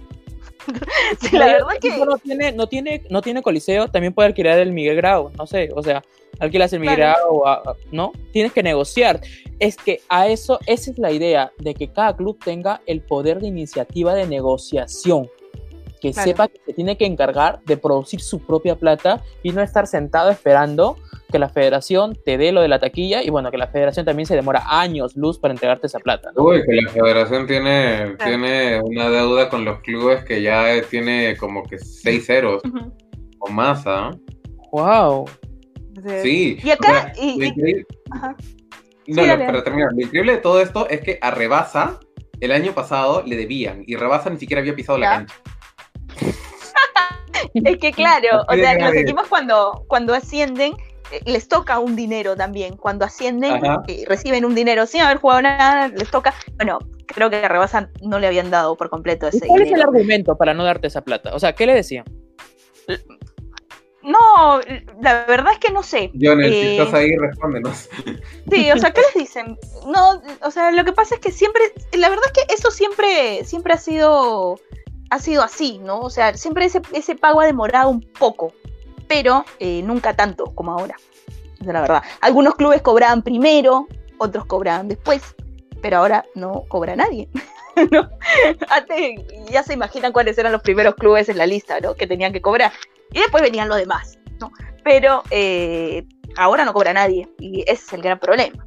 [1.21, 4.73] Sí, la verdad que no tiene, no tiene, no tiene coliseo, también puede alquilar el
[4.73, 6.05] Miguel Grau, no sé, o sea,
[6.39, 7.19] alquilas el Miguel Claro.
[7.25, 8.13] Grau, a- a- ¿no?
[8.33, 9.21] Tienes que negociar.
[9.59, 13.41] Es que a eso, esa es la idea, de que cada club tenga el poder
[13.41, 15.29] de iniciativa de negociación,
[16.01, 16.29] que Claro.
[16.29, 20.31] sepa que se tiene que encargar de producir su propia plata y no estar sentado
[20.31, 20.97] esperando
[21.31, 24.27] que la federación te dé lo de la taquilla y bueno, que la federación también
[24.27, 26.31] se demora años luz para entregarte esa plata.
[26.37, 26.43] ¿no?
[26.45, 28.31] Uy, que la federación tiene, Claro.
[28.31, 32.93] tiene una deuda con los clubes que ya tiene como que seis ceros Ujú.
[33.41, 34.11] o más, ¿ah?
[34.73, 35.27] Wow.
[36.23, 36.59] Sí.
[36.63, 38.37] Y acá, o sea, y- lo y- increíble- Ajá.
[39.07, 41.99] No, Sí, no, para terminar, lo increíble de todo esto es que a Rebasa
[42.41, 45.35] el año pasado le debían y Rebasa ni siquiera había pisado la cancha.
[47.55, 50.90] Es que claro, o sea, los equipos cuando, cuando ascienden eh,
[51.27, 52.77] les toca un dinero también.
[52.77, 53.83] Cuando ascienden Ajá.
[53.89, 56.35] eh, reciben un dinero sin haber jugado nada, les toca.
[56.57, 59.73] Bueno, creo que a Rebasa no le habían dado por completo ¿Y ese cuál es
[59.73, 61.35] el argumento para no darte esa plata?
[61.35, 62.05] O sea, ¿qué le decían?
[64.03, 64.61] No,
[65.03, 66.11] la verdad es que no sé.
[66.15, 67.89] Si Eh, estás ahí, respóndenos.
[68.51, 69.59] Sí, o sea, ¿qué les dicen?
[69.87, 73.45] No, o sea, lo que pasa es que siempre, la verdad es que eso siempre,
[73.45, 74.59] siempre ha sido,
[75.11, 76.01] ha sido así, ¿no?
[76.01, 78.55] O sea, siempre ese, ese pago ha demorado un poco,
[79.11, 80.95] pero eh, nunca tanto como ahora.
[81.55, 82.03] Esa es la verdad.
[82.21, 83.89] Algunos clubes cobraban primero,
[84.19, 85.35] otros cobraban después,
[85.83, 87.29] pero ahora no cobra nadie.
[87.91, 88.09] ¿no?
[88.69, 91.97] Antes ya se imaginan cuáles eran los primeros clubes en la lista, ¿no?
[91.97, 92.73] Que tenían que cobrar.
[93.13, 94.53] Y después venían los demás, ¿no?
[94.85, 96.07] Pero eh,
[96.37, 98.65] ahora no cobra nadie y ese es el gran problema.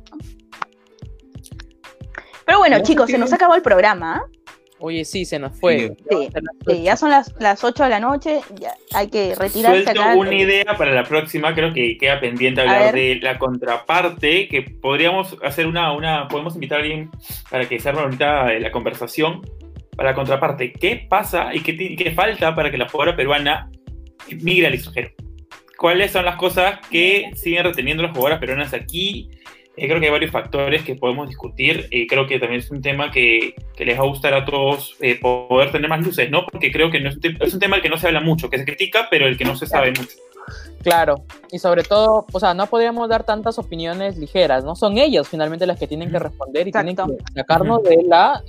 [2.45, 4.17] Pero bueno, No, chicos, se nos acabó el programa.
[4.17, 4.42] ¿ah?
[4.86, 5.95] Oye, sí, se nos fue.
[6.09, 6.29] Sí,
[6.67, 10.15] Sí, ya son las, las 8 de la noche, ya hay que retirarse Suelto acá.
[10.17, 15.38] una idea para la próxima, creo que queda pendiente hablar de la contraparte, que podríamos
[15.41, 17.09] hacer una, una, podemos invitar a alguien
[17.49, 19.41] para que se arme ahorita eh, la conversación.
[19.95, 23.69] Para la contraparte, ¿qué pasa y qué, qué falta para que la jugadora peruana
[24.41, 25.11] migre al extranjero?
[25.77, 29.29] ¿Cuáles son las cosas que siguen reteniendo las jugadoras peruanas aquí?
[29.76, 31.88] Eh, creo que hay varios factores que podemos discutir.
[31.91, 34.95] Eh, creo que también es un tema que, que les va a gustar a todos
[35.01, 36.45] eh, poder tener más luces, ¿no?
[36.45, 38.21] Porque creo que no es, un te- es un tema del que no se habla
[38.21, 40.15] mucho, que se critica, pero el que no se sabe mucho.
[40.84, 44.76] Claro, y sobre todo, o sea, no podríamos dar tantas opiniones ligeras, ¿no?
[44.76, 47.05] Son ellas finalmente las que tienen que responder y Exacto.
[47.05, 48.43] tienen que sacarnos de la,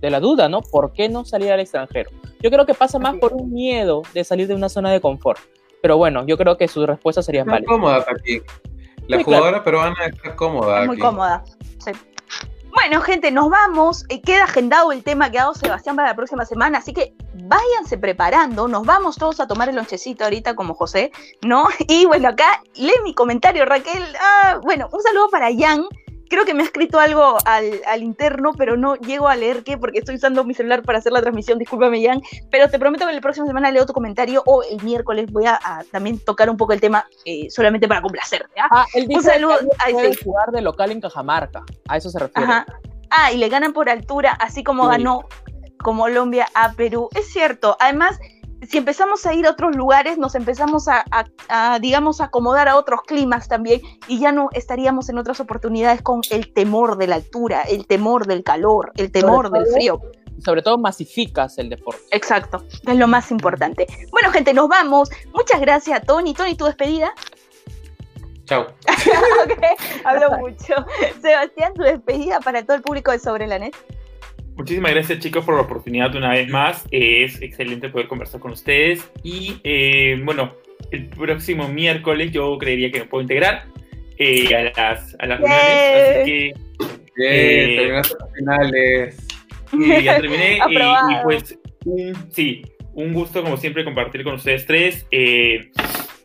[0.00, 0.62] de la duda, ¿no?
[0.62, 2.10] ¿Por qué no salir al extranjero?
[2.40, 5.38] Yo creo que pasa más por un miedo de salir de una zona de confort.
[5.82, 8.06] Pero bueno, yo creo que sus respuestas serían válidas.
[9.08, 11.02] La jugadora peruana está cómoda Es muy aquí.
[11.02, 11.44] cómoda.
[11.78, 11.92] sí.
[12.74, 14.04] Bueno, gente, nos vamos.
[14.10, 17.14] Eh, queda agendado el tema que ha dado Sebastián para la próxima semana, así que
[17.32, 18.68] váyanse preparando.
[18.68, 21.10] Nos vamos todos a tomar el lonchecito ahorita como José,
[21.42, 21.68] ¿no?
[21.88, 24.04] Y bueno, acá lee mi comentario, Raquel.
[24.20, 25.86] Ah, bueno, un saludo para Jan.
[26.28, 29.78] Creo que me ha escrito algo al, al interno, pero no llego a leer qué,
[29.78, 31.58] porque estoy usando mi celular para hacer la transmisión.
[31.58, 32.20] Discúlpame, Jan.
[32.50, 35.58] Pero te prometo que la próxima semana leo tu comentario o el miércoles voy a,
[35.62, 38.58] a también tocar un poco el tema eh, solamente para complacerte.
[38.60, 38.68] ¿ah?
[38.70, 40.20] Ah, él dice saludo- que ella ay, puede sí.
[40.24, 41.62] jugar de local en Cajamarca.
[41.88, 42.50] A eso se refiere.
[42.50, 42.66] Ajá.
[43.10, 44.90] Ah, y le ganan por altura, así como Sí.
[44.90, 45.22] ganó
[45.82, 47.08] Colombia a Perú.
[47.14, 47.76] Es cierto.
[47.80, 48.18] Además,
[48.68, 52.76] si empezamos a ir a otros lugares, nos empezamos a, a- a, digamos, acomodar a
[52.76, 57.16] otros climas también y ya no estaríamos en otras oportunidades con el temor de la
[57.16, 60.00] altura, el temor del calor, el temor Sobre del todo- frío.
[60.44, 62.02] Sobre todo masificas el deporte.
[62.10, 63.86] Exacto, es lo más importante.
[64.10, 65.08] Bueno, gente, nos vamos.
[65.34, 66.34] Muchas gracias, Tony.
[66.34, 67.10] Tony, tu despedida.
[68.44, 68.62] Chao.
[69.44, 69.62] ok,
[70.04, 70.74] hablo mucho.
[71.22, 73.74] Sebastián, tu despedida para todo el público de Sobre la Net.
[74.56, 76.86] Muchísimas gracias chicos por la oportunidad una vez más.
[76.90, 79.10] Es excelente poder conversar con ustedes.
[79.22, 80.54] Y eh, bueno,
[80.90, 83.66] el próximo miércoles yo creería que me puedo integrar
[84.18, 86.16] eh, a las, a las reuniones.
[86.22, 86.54] Así que
[87.16, 87.30] Bien,
[87.70, 89.26] Eh, terminaste las finales.
[89.72, 90.58] y ya terminé.
[90.70, 92.62] y, pues, un, sí,
[92.94, 95.06] un gusto como siempre compartir con ustedes tres.
[95.10, 95.70] Eh,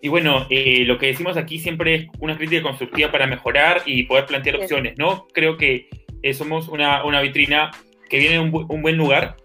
[0.02, 4.04] y bueno, eh, lo que decimos aquí siempre es una crítica constructiva para mejorar y
[4.04, 5.28] poder plantear opciones, ¿no?
[5.34, 5.90] Creo que
[6.24, 7.72] eh, somos una, una vitrina
[8.12, 9.38] que viene un, un buen lugar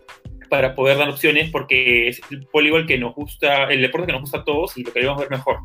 [0.50, 4.22] para poder dar opciones porque es el voleibol que nos gusta, el deporte que nos
[4.22, 5.60] gusta a todos y lo queremos ver mejor.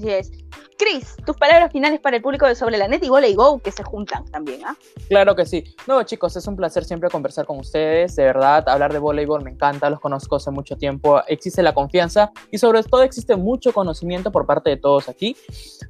[0.00, 0.39] Yes.
[0.80, 3.70] Chris, tus palabras finales para el público de Sobre la Net y Voley Go que
[3.70, 4.74] se juntan también, ¿ah?
[5.10, 5.62] Claro que sí.
[5.86, 8.16] No, chicos, es un placer siempre conversar con ustedes.
[8.16, 11.20] De verdad, hablar de voleibol me encanta, los conozco hace mucho tiempo.
[11.28, 15.36] Existe la confianza y sobre todo existe mucho conocimiento por parte de todos aquí.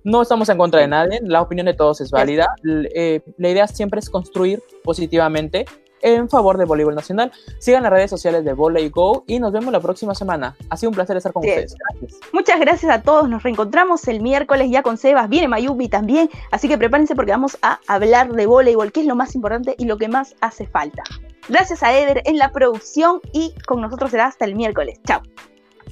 [0.02, 2.52] No estamos en contra de nadie, la opinión de todos es válida.
[2.92, 5.66] Eh, la idea siempre es construir positivamente
[6.02, 7.32] en favor del voleibol nacional.
[7.58, 10.56] Sigan las redes sociales de Voley Go y nos vemos la próxima semana.
[10.68, 11.74] Ha sido un placer estar con ustedes.
[11.74, 12.20] Gracias.
[12.32, 13.28] Muchas gracias a todos.
[13.28, 15.28] Nos reencontramos el miércoles ya con Sebas.
[15.28, 16.30] Viene Mayubi también.
[16.50, 19.84] Así que prepárense porque vamos a hablar de voleibol, que es lo más importante y
[19.84, 21.02] lo que más hace falta.
[21.48, 25.00] Gracias a Eder en la producción y con nosotros será hasta el miércoles.
[25.04, 25.22] Chao.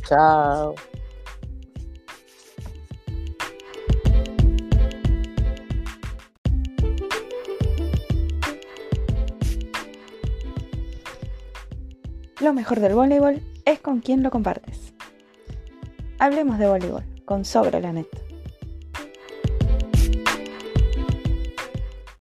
[0.06, 0.74] Chao.
[12.40, 14.92] Lo mejor del voleibol es con quien lo compartes.
[16.20, 18.27] Hablemos de voleibol con Sobre la Net.